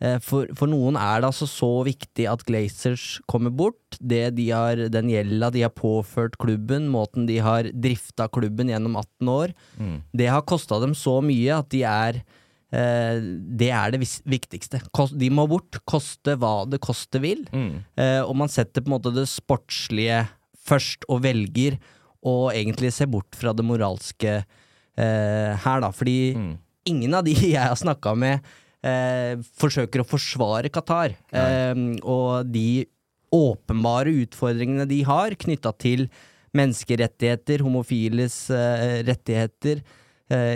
[0.02, 3.98] Eh, for, for, noen er det altså så viktig at Glazers kommer bort.
[4.00, 8.98] Det de har, den gjelda de har påført klubben, måten de har drifta klubben gjennom
[8.98, 9.98] 18 år, mm.
[10.18, 12.40] det har kosta dem så mye at de er eh,
[12.72, 14.00] Det er det
[14.32, 14.80] viktigste.
[15.20, 17.44] De må bort, koste hva det koste vil.
[17.52, 17.82] Mm.
[18.00, 20.24] Eh, og man setter på en måte det sportslige
[20.62, 21.76] først, og velger
[22.22, 25.92] å egentlig se bort fra det moralske eh, her, da.
[25.92, 26.52] Fordi mm.
[26.94, 28.52] ingen av de jeg har snakka med
[28.86, 31.18] eh, forsøker å forsvare Qatar.
[31.28, 32.86] Eh, og de
[33.32, 36.08] åpenbare utfordringene de har knytta til
[36.56, 39.98] menneskerettigheter, homofiles eh, rettigheter eh,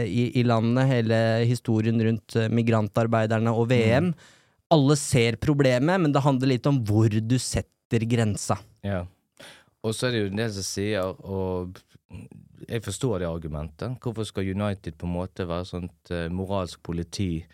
[0.07, 1.17] i, i, landet, hele
[1.49, 4.11] historien rundt eh, migrantarbeiderne og VM.
[4.11, 4.32] Mm.
[4.76, 8.57] Alle ser problemet, men det handler litt om hvor du setter grensa.
[8.86, 9.03] Ja.
[9.86, 11.78] Og så er det jo en del som sier, og
[12.65, 17.45] jeg forstår det argumentet, hvorfor skal United på en måte være sånt uh, moralsk politi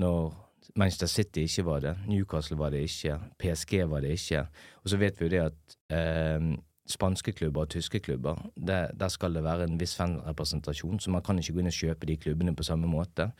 [0.00, 0.34] når
[0.78, 4.44] Manchester City ikke var det, Newcastle var det ikke, PSG var det ikke.
[4.84, 6.50] Og så vet vi jo det at eh,
[6.90, 11.22] spanske klubber og tyske klubber, det, der skal det være en viss fanrepresentasjon, så man
[11.22, 13.30] kan ikke gå inn og kjøpe de klubbene på samme måte.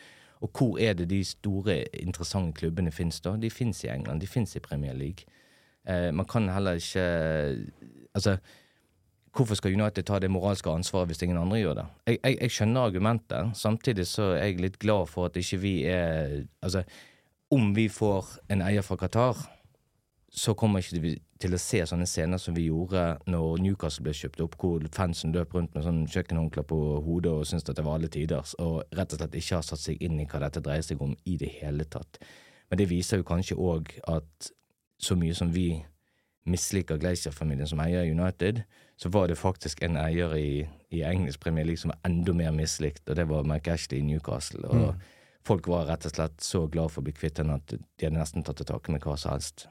[0.40, 3.36] Og hvor er det de store, interessante klubbene finnes da?
[3.36, 5.28] De finnes i England, de finnes i Premier League.
[5.88, 7.07] Eh, man kan heller ikke
[8.14, 8.36] Altså,
[9.36, 11.84] Hvorfor skal United ta det moralske ansvaret hvis ingen andre gjør det?
[12.07, 15.74] Jeg, jeg, jeg, skjønner argumentet, samtidig så er jeg litt glad for at ikke vi
[15.86, 16.82] er Altså,
[17.51, 19.38] om vi får en eier fra Qatar,
[20.30, 24.12] så kommer ikke vi til å se sånne scener som vi gjorde når Newcastle ble
[24.16, 27.86] kjøpt opp, hvor fansen løp rundt med sånn kjøkkenhåndklær på hodet og syntes at det
[27.86, 30.62] var alle tiders, og rett og slett ikke har satt seg inn i hva dette
[30.64, 32.20] dreier seg om i det hele tatt.
[32.68, 34.53] Men det viser jo kanskje òg at
[35.01, 35.80] så mye som vi
[36.51, 38.62] misliker Glacier-familien som eier United,
[39.01, 42.53] så var det faktisk en eier i, i engelsk Premier League som var enda mer
[42.53, 44.68] mislikt, og det var Mike Ashley i Newcastle.
[44.68, 45.05] Og mm.
[45.47, 48.16] folk var rett og slett så glad for å bli kvitt henne at de hadde
[48.18, 49.68] nesten tatt til takke med hva som helst.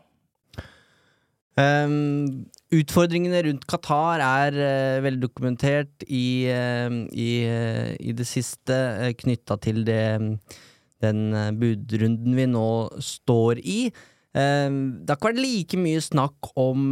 [1.57, 8.75] Um, utfordringene rundt Qatar er uh, veldig dokumentert i, uh, i, uh, i, det siste,
[8.75, 10.03] uh, knytta til det,
[11.03, 11.19] den
[11.59, 12.69] budrunden vi nå
[13.03, 13.81] står i.
[14.37, 16.91] Ehm, det har ikke vært like mye snakk om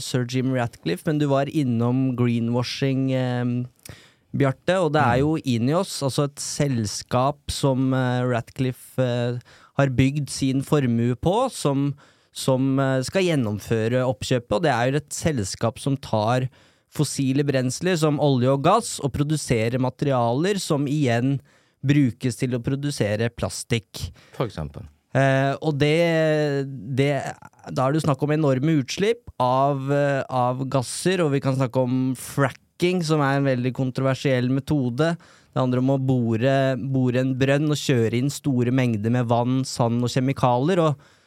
[0.00, 3.10] sir Jim Ratcliffe, men du var innom greenwashing,
[4.30, 4.76] Bjarte.
[4.78, 7.90] Og det er jo Inios, altså et selskap som
[8.30, 9.10] Ratcliffe
[9.42, 11.90] har bygd sin formue på, som,
[12.38, 14.54] som skal gjennomføre oppkjøpet.
[14.54, 16.46] Og det er jo et selskap som tar
[16.94, 21.36] fossile brensler som olje og gass, og produserer materialer som igjen
[21.84, 24.08] brukes til å produsere plastikk.
[24.36, 24.86] For eksempel.
[25.16, 27.12] Eh, og det, det,
[27.72, 31.56] Da er det jo snakk om enorme utslipp av, uh, av, gasser, og vi kan
[31.56, 35.14] snakke om fracking, som er en veldig kontroversiell metode.
[35.48, 36.56] Det handler om å bore,
[36.92, 40.82] bore en brønn og kjøre inn store mengder med vann, sand og kjemikalier.
[40.84, 41.17] Og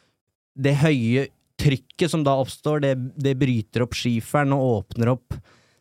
[0.54, 1.26] det høye
[1.62, 5.36] trykket som da oppstår, det, det bryter opp skiferen og åpner opp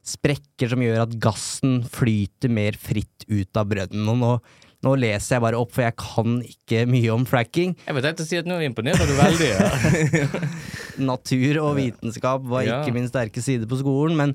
[0.05, 4.09] sprekker som gjør at gassen flyter mer fritt ut av brønnen.
[4.09, 4.35] Og nå
[4.81, 7.75] nå leser jeg bare opp, for jeg kan ikke mye om fracking.
[7.85, 9.49] Jeg var tenkt å si at nå imponerer du veldig.
[9.51, 10.41] Ja.
[11.11, 14.33] Natur og vitenskap var ikke min sterke side på skolen, men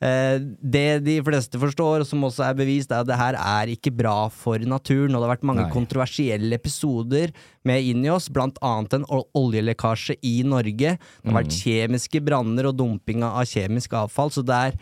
[0.00, 3.92] det de fleste forstår, og som også er bevist, er at det her er ikke
[3.92, 5.12] bra for naturen.
[5.12, 5.72] Og det har vært mange Nei.
[5.74, 7.34] kontroversielle episoder
[7.68, 9.04] med Inios, blant annet en
[9.36, 10.96] oljelekkasje i Norge.
[10.96, 11.58] Det har vært mm.
[11.58, 14.80] kjemiske branner og dumping av kjemisk avfall, så det er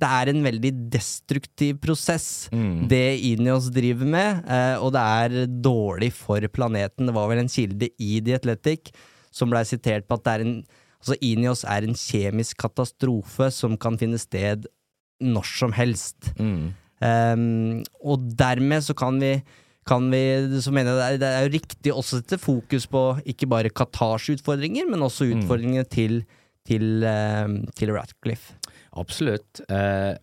[0.00, 2.86] det er en veldig destruktiv prosess, mm.
[2.88, 7.08] det Inios driver med, eh, og det er dårlig for planeten.
[7.08, 8.94] Det var vel en kilde i The Athletic
[9.34, 10.54] som blei sitert på at det er en,
[11.00, 14.68] altså Inios er en kjemisk katastrofe som kan finne sted
[15.20, 16.30] når som helst.
[16.40, 16.70] Mm.
[17.00, 19.38] Um, og dermed så kan vi
[19.88, 23.00] kan vi, så mener jeg det er, det er jo riktig å sette fokus på
[23.32, 25.32] ikke bare Qatars utfordringer, men også mm.
[25.38, 25.90] utfordringene mm.
[25.90, 26.20] til,
[26.68, 28.54] til, um, til Ratcliffe.
[29.00, 29.62] Absolutt.
[29.70, 30.14] Eh,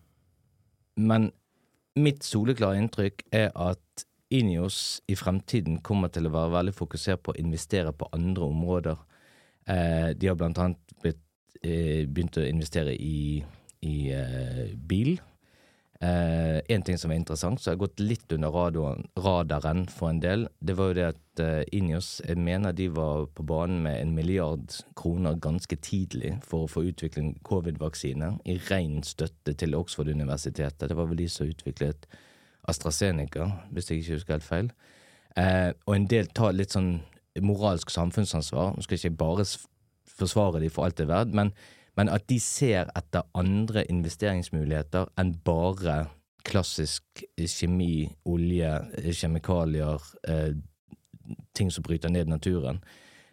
[1.00, 1.30] men
[1.98, 7.32] mitt soleklare inntrykk er at Inios i fremtiden kommer til å være veldig fokusert på
[7.32, 8.98] å investere på andre områder.
[9.68, 11.24] Eh, de har blant annet blitt,
[11.62, 13.42] eh, begynt å investere i,
[13.84, 15.18] i eh, bil.
[16.00, 20.20] Eh, en ting som er interessant, som har gått litt under radaren, radaren for en
[20.22, 23.98] del, det var jo det at eh, Inios jeg mener de var på banen med
[23.98, 30.86] en milliard kroner ganske tidlig for å få utviklet covid-vaksine, i ren støtte til Oxford-universitetet.
[30.86, 32.06] Det var vel de som utviklet
[32.70, 34.72] AstraZeneca, hvis jeg ikke husker helt feil.
[35.34, 37.00] Eh, og en del tar litt sånn
[37.44, 38.74] moralsk samfunnsansvar.
[38.74, 39.46] Nå skal jeg ikke bare
[40.18, 41.52] forsvare de for alt det er verdt, men
[41.98, 45.96] men at de ser etter andre investeringsmuligheter enn bare
[46.46, 48.70] klassisk kjemi, olje,
[49.18, 50.52] kjemikalier, eh,
[51.58, 52.78] ting som bryter ned naturen.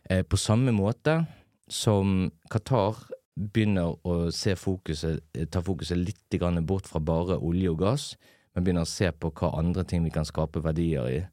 [0.09, 1.27] Eh, på samme måte
[1.69, 2.97] som Qatar
[3.35, 8.15] begynner å se fokuset, ta fokuset litt bort fra bare olje og gass,
[8.55, 11.25] men begynner å se på hva andre ting vi kan skape verdier i.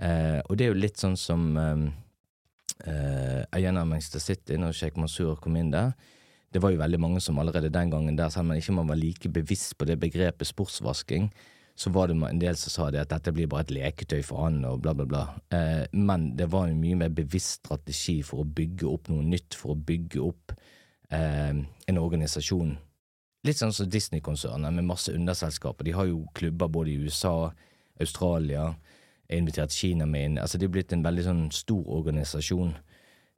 [0.00, 1.92] Eh, og det er jo litt sånn som eh,
[2.86, 5.92] eh, eieren av Manchester City, når Sheikh Mansour kom inn der
[6.52, 9.00] det var jo veldig mange som allerede den gangen der, selv om man ikke var
[9.00, 11.30] like bevisst på det begrepet sportsvasking,
[11.74, 14.44] så var det en del som sa det at dette blir bare et leketøy for
[14.44, 15.22] han, og bla, bla, bla.
[15.48, 19.56] Eh, men det var en mye mer bevisst strategi for å bygge opp noe nytt,
[19.56, 20.52] for å bygge opp
[21.08, 21.56] eh,
[21.88, 22.76] en organisasjon.
[23.48, 25.88] Litt sånn som Disney-konsernet, med masse underselskaper.
[25.88, 27.48] De har jo klubber både i USA,
[28.00, 28.68] Australia,
[29.32, 30.40] er invitert Kina med inn.
[30.42, 32.74] Altså, det er blitt en veldig sånn stor organisasjon.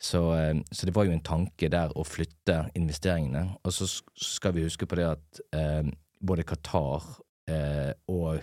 [0.01, 3.47] Så, eh, så, det var jo en tanke der å flytte investeringene.
[3.65, 5.87] Og så skal vi huske på det at eh,
[6.21, 7.07] både Qatar
[7.51, 8.43] eh, og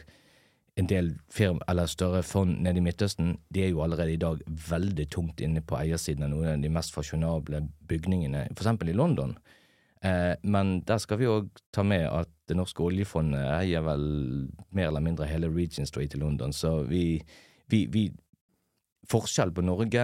[0.79, 4.39] en del firm, eller større fond nede i Midtøsten, de er jo allerede i dag
[4.69, 8.87] veldig tungt inne på eiersiden av noen av de mest fasjonable bygningene, f.eks.
[8.87, 9.35] i London.
[10.01, 14.03] Eh, men der skal vi òg ta med at det norske oljefondet eier vel
[14.75, 17.15] mer eller mindre hele Region Street i London, så vi,
[17.71, 18.09] vi, vi
[19.11, 20.03] Forskjell på Norge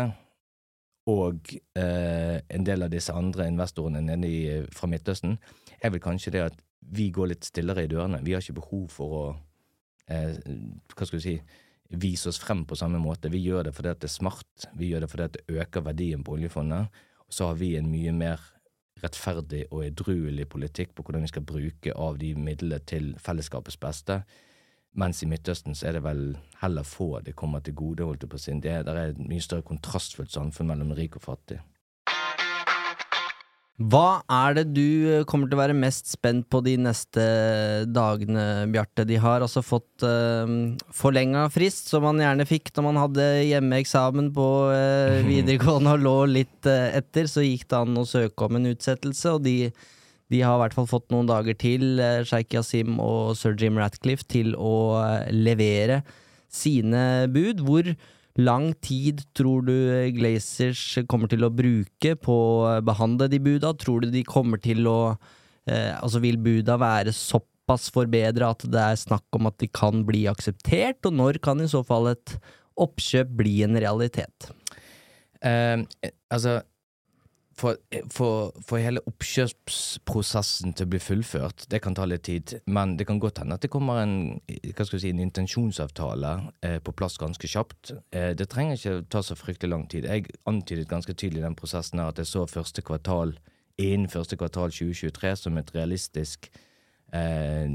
[1.07, 4.39] og eh, en del av disse andre investorene nede i,
[4.75, 5.37] fra Midtøsten,
[5.79, 6.57] er vel kanskje det at
[6.97, 8.19] vi går litt stillere i dørene.
[8.25, 9.23] Vi har ikke behov for å
[10.11, 10.35] eh,
[10.91, 11.37] hva skal vi si,
[11.95, 13.31] vise oss frem på samme måte.
[13.31, 16.35] Vi gjør det fordi det er smart, vi gjør det fordi det øker verdien på
[16.35, 16.99] oljefondet.
[17.31, 18.43] Så har vi en mye mer
[19.03, 24.21] rettferdig og edruelig politikk på hvordan vi skal bruke av de midlene til fellesskapets beste.
[24.97, 26.21] Mens i Midtøsten så er det vel
[26.61, 28.55] heller få det kommer til gode, holdt jeg på å si.
[28.63, 31.59] Det, det er et mye større kontrastfullt samfunn mellom rik og fattig.
[33.77, 37.21] Hva er det du eh, kommer til å være mest spent på de neste
[37.93, 39.05] dagene, Bjarte?
[39.05, 40.49] De har altså fått uh,
[40.97, 46.15] forlenga frist, som man gjerne fikk når man hadde hjemmeeksamen på uh, videregående og lå
[46.39, 47.29] litt uh, etter.
[47.29, 49.59] Så gikk det an å søke om en utsettelse, og de
[50.27, 53.77] de har i hvert fall fått noen dager til, uh, Sheikh Yasim og sir Jim
[53.79, 54.97] Ratcliffe, til å
[55.29, 56.01] levere
[56.49, 57.61] sine bud.
[57.61, 57.93] Hvor
[58.37, 59.73] lang tid tror du
[60.15, 63.73] Glazers kommer til å bruke på å behandle de buda?
[63.77, 64.99] Tror du de kommer til å
[65.67, 70.05] eh, Altså, vil buda være såpass forbedra at det er snakk om at de kan
[70.07, 72.37] bli akseptert, og når kan i så fall et
[72.77, 74.51] oppkjøp bli en realitet?
[75.37, 75.83] Uh,
[76.33, 76.59] altså
[77.57, 77.77] for,
[78.13, 82.53] for, for, hele oppkjøpsprosessen til å bli fullført, det kan ta litt tid.
[82.69, 87.17] Men det kan godt hende at det kommer en, si, en intensjonsavtale eh, på plass
[87.17, 87.95] ganske kjapt.
[88.13, 90.05] Eh, det trenger ikke ta så fryktelig lang tid.
[90.05, 93.33] Jeg antydet ganske tydelig i den prosessen her at jeg så første kvartal
[93.81, 96.49] innen første kvartal 2023 som et realistisk
[97.13, 97.65] eh,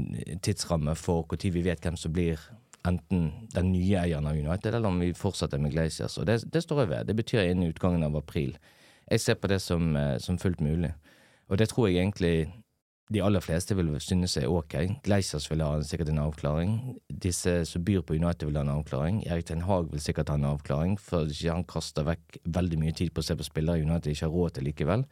[0.43, 2.39] tidsramme for når vi vet hvem som blir
[2.87, 6.17] enten den nye eieren av United, eller om vi fortsetter med Glaciers.
[6.19, 7.05] Og det, det står jeg ved.
[7.07, 8.57] Det betyr innen utgangen av april.
[9.13, 10.93] Jeg ser på det som, eh, som fullt mulig.
[11.49, 12.49] Og det tror jeg egentlig
[13.13, 14.75] de aller fleste vil synes er ok.
[15.05, 16.97] Gleisers vil ha sikkert en avklaring.
[17.09, 19.21] Disse som byr på United, vil ha en avklaring.
[19.27, 23.13] Erik Ten Hag vil sikkert ha en avklaring, for han kaster vekk veldig mye tid
[23.13, 25.05] på å se på spillere United ikke har råd til likevel.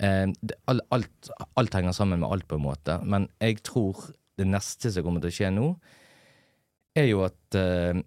[0.00, 0.26] Eh,
[0.68, 2.98] alt, alt, alt, henger sammen med alt, på en måte.
[3.04, 5.74] Men jeg tror det neste som kommer til å skje nå,
[6.98, 8.00] er jo at eh,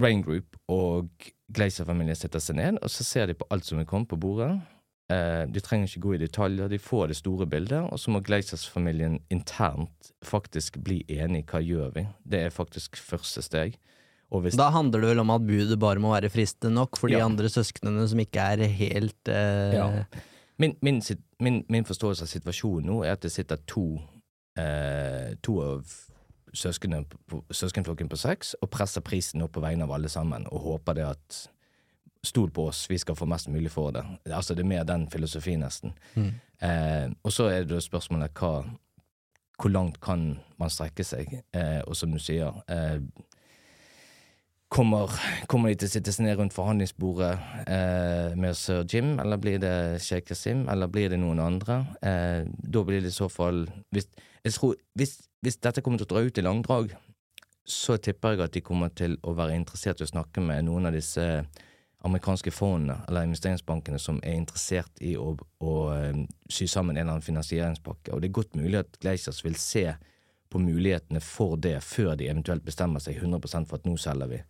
[0.00, 1.10] Rain Group og
[1.54, 4.52] Glazer-familien setter seg ned, og så ser de på alt som er kommet på bordet.
[5.08, 8.20] Eh, de trenger ikke gå i detaljer, de får det store bildet, og så må
[8.24, 12.04] Gleisers-familien internt faktisk bli enig hva gjør vi.
[12.28, 13.78] Det er faktisk første steg.
[14.60, 17.16] da handler det vel om at budet bare må være fristende nok for ja.
[17.16, 19.72] de andre søsknene som ikke er helt eh...
[19.72, 19.86] ja.
[20.60, 21.00] min, min,
[21.40, 23.86] min, min, forståelse av situasjonen nå er at det sitter to,
[24.60, 25.96] eh, to av
[26.54, 31.06] søskenflokken på seks og presser prisen opp på vegne av alle sammen og håper det
[31.12, 31.46] at
[32.24, 34.02] Stol på oss, vi skal få mest mulig for det.
[34.26, 35.92] Altså Det er mer den filosofien, nesten.
[36.14, 36.32] Mm.
[36.66, 38.64] Eh, og så er det da spørsmålet hva,
[39.54, 41.30] hvor langt kan man strekke seg?
[41.54, 42.98] Eh, og som du sier eh,
[44.68, 45.08] Kommer,
[45.48, 47.30] kommer de til å sitte seg ned rundt forhandlingsbordet
[47.72, 51.78] eh, med sir Jim, eller blir det Sheikh Kasim, eller blir det noen andre?
[52.04, 53.62] Eh, da blir det i så fall
[53.96, 54.10] hvis,
[54.58, 56.92] tror, hvis, hvis, dette kommer til å dra ut i langdrag,
[57.64, 60.90] så tipper jeg at de kommer til å være interessert i å snakke med noen
[60.90, 61.24] av disse
[62.04, 65.32] amerikanske fondene eller investeringsbankene som er interessert i å,
[65.64, 65.88] å å
[66.52, 68.12] sy sammen en eller annen finansieringspakke.
[68.12, 69.88] Og det er godt mulig at Gleisers vil se
[70.50, 74.42] på mulighetene for det før de eventuelt bestemmer seg 100% for at nå selger vi.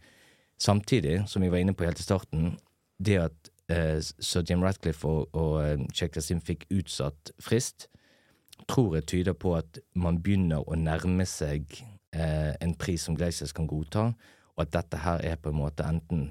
[0.59, 2.57] Samtidig, som vi var inne på helt i starten,
[2.99, 7.88] det at eh, sir Jim Ratcliffe og, og eh, Sheikh Kasim fikk utsatt frist,
[8.68, 11.78] tror jeg tyder på at man begynner å nærme seg
[12.14, 14.11] eh, en pris som Glaciers kan godta,
[14.57, 16.30] og at dette her er på en måte enten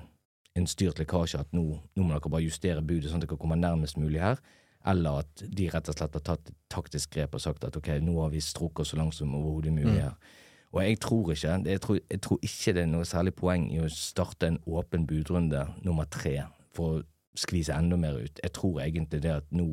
[0.57, 1.63] en styrt lekkasje, at nå,
[1.95, 4.41] nå må dere bare justere budet sånn at dere kommer nærmest mulig her,
[4.87, 8.17] eller at de rett og slett har tatt taktisk grep og sagt at ok, nå
[8.21, 10.03] har vi strukket oss så langt som overhodet mulig mm.
[10.03, 10.37] her.
[10.75, 13.79] Og jeg tror ikke jeg tror, jeg tror, ikke det er noe særlig poeng i
[13.81, 16.41] å starte en åpen budrunde nummer tre
[16.75, 17.05] for å
[17.37, 18.41] skvise enda mer ut.
[18.43, 19.69] Jeg tror egentlig det at nå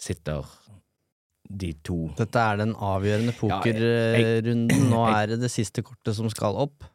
[0.00, 0.48] sitter
[1.44, 4.66] de to Dette er den avgjørende pokerrunden.
[4.72, 6.86] Ja, nå er det det siste kortet som skal opp.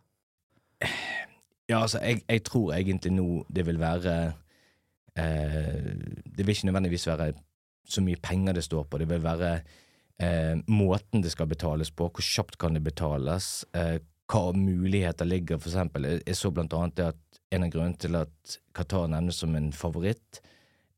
[1.69, 4.15] Ja, altså, jeg, jeg tror egentlig nå det vil være
[5.19, 7.33] Det vil ikke nødvendigvis være
[7.89, 8.99] så mye penger det står på.
[9.01, 9.51] Det vil være
[10.21, 13.97] eh, måten det skal betales på, hvor kjapt kan det betales, eh,
[14.29, 15.57] hva muligheter ligger.
[15.57, 19.55] For eksempel, jeg så blant annet at en av grunnene til at Qatar nevnes som
[19.57, 20.41] en favoritt,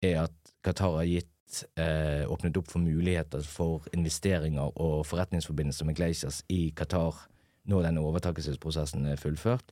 [0.04, 5.96] er at Qatar har gitt eh, åpnet opp for muligheter for investeringer og forretningsforbindelser med
[6.00, 7.28] Glaciers i Qatar
[7.70, 9.72] når denne overtakelsesprosessen er fullført.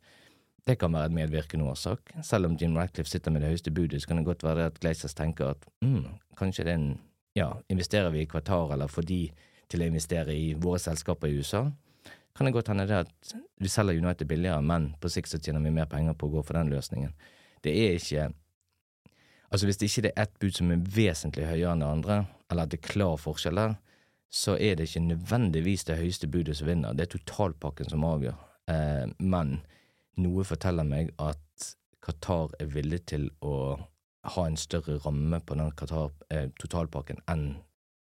[0.70, 2.11] Det kan være en medvirkende årsak.
[2.22, 4.80] Selv om Jim Ratcliffe sitter med det høyeste budet, så kan det godt være at
[4.80, 6.03] Glazers tenker at mm,
[6.38, 6.91] kanskje det er en
[7.38, 9.20] Ja, investerer vi i Qatar, eller får de
[9.70, 11.61] til å investere i våre selskaper i USA?
[12.36, 15.61] Kan det godt hende det at vi selger United billigere, men på sikt så tjener
[15.63, 17.13] vi mer penger på å gå for den løsningen.
[17.63, 18.30] Det er ikke
[19.51, 22.17] Altså, hvis det ikke er ett bud som er vesentlig høyere enn det andre,
[22.51, 23.72] eller at det er klar forskjell der,
[24.30, 26.93] så er det ikke nødvendigvis det høyeste budet som vinner.
[26.93, 28.36] Det er totalpakken som avgjør.
[28.70, 29.55] Eh, men
[30.20, 31.70] noe forteller meg at
[32.05, 33.78] Qatar er villig til å
[34.36, 37.47] ha en større ramme på den Qatar, eh, totalpakken enn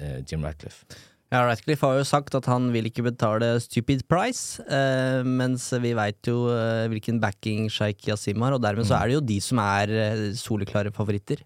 [0.02, 0.86] eh, Jim Ratcliffe.
[1.32, 5.94] Ja, Ratcliffe har jo sagt at han vil ikke betale stupid price, eh, mens vi
[5.96, 8.90] veit jo eh, hvilken backing Sheikh Yasim har, og dermed mm.
[8.90, 11.40] så er det jo de som er eh, soleklare favoritter.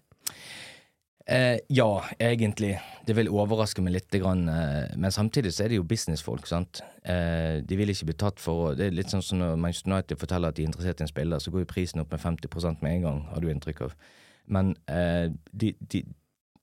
[1.29, 2.77] Eh, ja, egentlig.
[3.05, 6.47] Det vil overraske meg litt, grann, eh, men samtidig så er det jo businessfolk.
[6.47, 6.81] sant?
[7.03, 10.17] Eh, de vil ikke bli tatt for Det er litt sånn som når Manchester United
[10.17, 12.81] forteller at de er interessert i en spiller, så går jo prisen opp med 50%
[12.81, 13.95] med en gang, har du inntrykk av.
[14.47, 16.05] Men eh, de, de,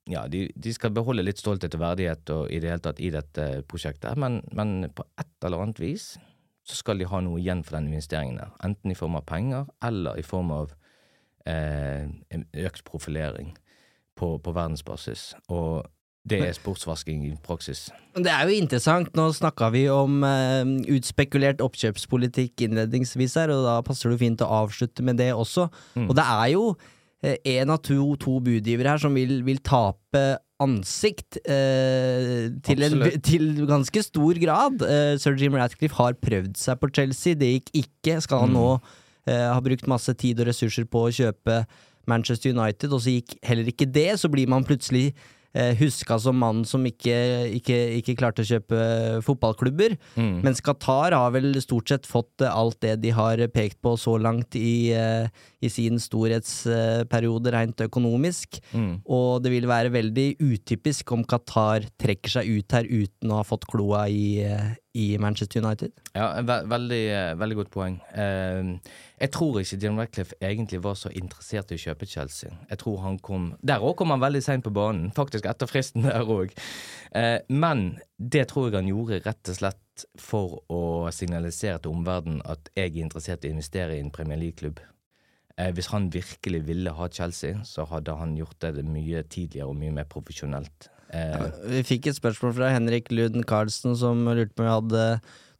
[0.07, 3.11] ja, de, de, skal beholde litt stolthet og verdighet og i det hele tatt i
[3.11, 6.17] dette prosjektet, men, men på et eller annet vis
[6.65, 8.49] så skal de ha noe igjen for den investeringen der.
[8.63, 10.73] Enten i form av penger eller i form av
[11.45, 12.09] eh,
[12.65, 13.53] økt profilering
[14.15, 15.33] på, på verdensbasis.
[15.51, 15.85] Og
[16.25, 17.85] det er sportsvasking i praksis.
[18.17, 19.11] Det er jo interessant.
[19.17, 20.63] Nå snakka vi om eh,
[20.95, 25.67] utspekulert oppkjøpspolitikk innledningsvis her, og da passer det fint å avslutte med det også.
[25.93, 26.09] Mm.
[26.09, 26.65] Og det er jo
[27.25, 30.25] én eh, av to, to budgivere her som vil, vil tape
[30.65, 34.85] ansikt eh, til, en, til, ganske stor grad.
[35.21, 38.21] Sir Jim Ratcliffe har prøvd seg på Chelsea, det gikk ikke.
[38.25, 38.61] Skal han mm.
[38.61, 38.69] nå
[39.25, 41.63] ha brukt masse tid og ressurser på å kjøpe
[42.11, 45.11] Manchester United, og så gikk heller ikke det, så blir man plutselig
[45.55, 47.15] eh, huska som mannen som ikke,
[47.57, 48.79] ikke, ikke, klarte å kjøpe
[49.25, 49.95] fotballklubber.
[50.19, 50.39] Mm.
[50.45, 54.57] Mens Qatar har vel stort sett fått alt det de har pekt på så langt
[54.59, 55.27] i, eh,
[55.61, 58.59] i sin storhetsperiode rent økonomisk.
[58.75, 59.01] Mm.
[59.05, 63.47] Og det vil være veldig utypisk om Qatar trekker seg ut her uten å ha
[63.47, 65.91] fått kloa i, eh, i Manchester United.
[66.15, 67.97] Ja, ve veldig, eh, veldig, godt poeng.
[68.15, 68.79] Uh,
[69.19, 72.51] jeg tror ikke Jim Ratcliffe egentlig var så interessert i å kjøpe Chelsea.
[72.69, 76.07] Jeg tror han kom Der òg kom han veldig seint på banen, faktisk etter fristen
[76.07, 76.55] der òg.
[77.11, 82.43] Uh, men det tror jeg han gjorde rett og slett for å signalisere til omverdenen
[82.45, 84.79] at jeg er interessert i å investere i en Premier League-klubb.
[85.57, 89.77] Eh, hvis han virkelig ville ha Chelsea, så hadde han gjort det mye tidligere og
[89.79, 90.89] mye mer profesjonelt.
[91.13, 95.05] Eh, vi fikk et spørsmål fra Henrik Luden Carlsen som lurte på om vi hadde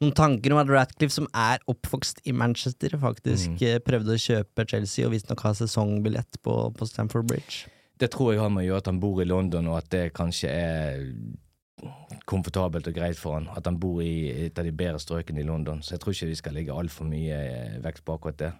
[0.03, 3.63] noen tanker om at Ratcliffe, som er oppvokst i Manchester, faktisk mm.
[3.69, 7.71] Eh, prøvde å kjøpe Chelsea og visstnok ha sesongbillett på, på Stamford Bridge.
[7.95, 10.09] Det tror jeg har med å gjøre at han bor i London, og at det
[10.17, 11.05] kanskje er
[12.25, 15.47] komfortabelt og greit for han at han bor i et av de bedre strøkene i
[15.47, 15.83] London.
[15.83, 17.37] Så jeg tror ikke vi skal legge altfor mye
[17.83, 18.51] vekt på akkurat det.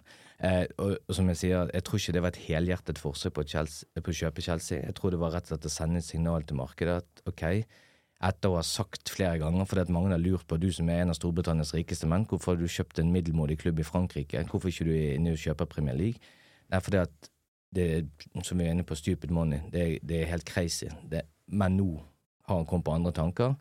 [0.44, 3.44] Eh, og, og, som jeg sier, jeg tror ikke det var et helhjertet forsøk på,
[3.46, 4.82] på, å kjøpe Chelsea.
[4.84, 7.44] Jeg tror det var rett og slett å sende et signal til markedet at OK,
[8.26, 11.02] etter å ha sagt flere ganger, fordi at mange har lurt på du som er
[11.04, 14.44] en av Storbritannias rikeste menn, hvorfor har du kjøpt en middelmådig klubb i Frankrike?
[14.50, 16.34] Hvorfor ikke du er inne og kjøper Premier League?
[16.66, 17.32] Det er fordi at
[17.76, 17.88] det,
[18.44, 19.60] som vi er inne på, stupid money.
[19.72, 20.88] Det, det er helt crazy.
[21.10, 21.90] Det, men nå
[22.48, 23.56] har han kommet på andre tanker.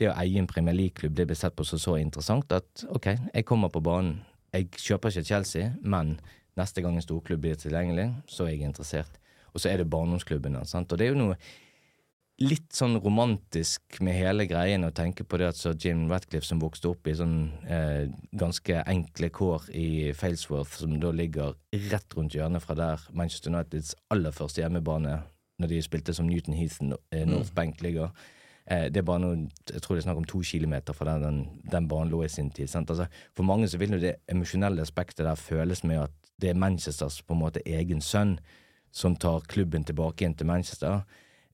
[0.00, 3.12] Det å eie en Premier League-klubb det ble sett på så, så interessant at ok,
[3.34, 4.22] jeg kommer på banen.
[4.52, 6.18] Jeg kjøper ikke Chelsea, men
[6.58, 9.20] neste gang en storklubb blir tilgjengelig, så er jeg interessert.
[9.54, 10.64] Og så er det barndomsklubbene.
[10.66, 10.92] sant?
[10.92, 11.36] Og det er jo noe
[12.40, 16.62] litt sånn romantisk med hele greien å tenke på det at sir Jim Ratcliffe som
[16.62, 18.08] vokste opp i sånn eh,
[18.40, 21.58] ganske enkle kår i Failsworth, som da ligger
[21.90, 25.18] rett rundt hjørnet fra der Manchester Uniteds aller første hjemmebane,
[25.60, 26.80] når de spilte som Newton Heath
[27.12, 28.14] eh, North Bank ligger.
[28.66, 31.44] Eh, det er bare noe, jeg tror det er snakk om to kilometer fra den,
[31.72, 32.68] den banen lå i sin tid.
[32.76, 33.06] Altså,
[33.36, 37.20] for mange så vil jo det emosjonelle aspektet der føles med at det er Manchesters
[37.22, 38.38] på en måte egen sønn
[38.92, 41.02] som tar klubben tilbake inn til Manchester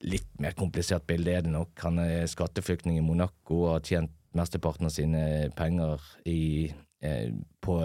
[0.05, 1.73] litt mer komplisert bilde er det nok.
[1.87, 5.23] Han er skatteflyktning i Monaco og har tjent mesteparten av sine
[5.57, 7.79] penger i, eh, på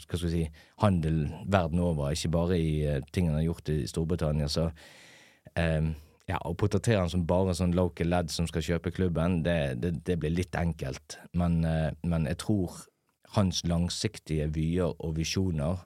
[0.00, 0.44] skal vi si,
[0.80, 4.48] handel verden over, ikke bare i eh, ting han har gjort i Storbritannia.
[4.48, 4.70] Så
[5.54, 5.92] eh,
[6.26, 9.92] ja, å portrettere han som bare sånn local lad som skal kjøpe klubben, det, det,
[10.06, 11.20] det blir litt enkelt.
[11.38, 12.80] Men, eh, men, jeg tror
[13.36, 15.84] hans langsiktige vyer og visjoner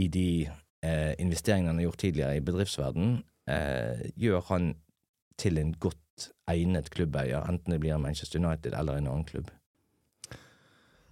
[0.00, 3.18] i de eh, investeringene han har gjort tidligere i bedriftsverden,
[3.50, 4.72] eh, gjør han
[5.40, 9.50] til en godt egnet klubbeier, enten det blir Manchester United eller en annen klubb.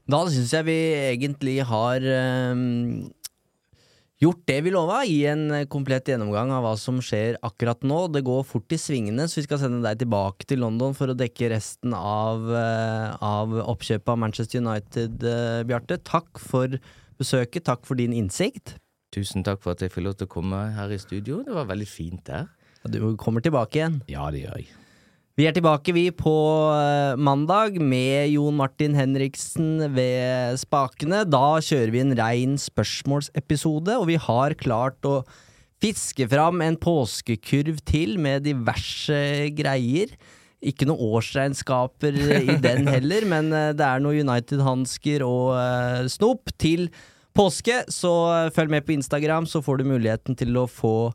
[0.09, 0.79] Da syns jeg vi
[1.13, 2.05] egentlig har
[2.53, 3.13] um,
[4.23, 8.05] gjort det vi lova, i en komplett gjennomgang av hva som skjer akkurat nå.
[8.15, 11.19] Det går fort i svingene, så vi skal sende deg tilbake til London for å
[11.19, 15.99] dekke resten av, uh, av oppkjøpet av Manchester United, uh, Bjarte.
[16.07, 16.79] Takk for
[17.21, 18.77] besøket, takk for din innsikt.
[19.13, 21.43] Tusen takk for at jeg fikk lov til å komme her i studio.
[21.45, 22.49] Det var veldig fint der.
[22.89, 24.01] Du kommer tilbake igjen.
[24.11, 24.71] Ja, det gjør jeg.
[25.33, 26.33] Vi er tilbake, vi, på
[26.77, 31.23] eh, mandag med Jon Martin Henriksen ved spakene.
[31.25, 35.23] Da kjører vi en rein spørsmålsepisode, og vi har klart å
[35.81, 39.23] fiske fram en påskekurv til med diverse
[39.57, 40.13] greier.
[40.61, 46.53] Ikke noen årsregnskaper i den heller, men eh, det er noe United-hansker og uh, snop
[46.61, 46.91] til
[47.33, 48.13] påske, så
[48.53, 51.09] følg med på Instagram, så får du muligheten til å få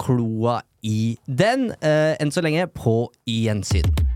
[0.00, 1.70] kloa i den.
[1.82, 4.07] Uh, enn så lenge, på gjensyn.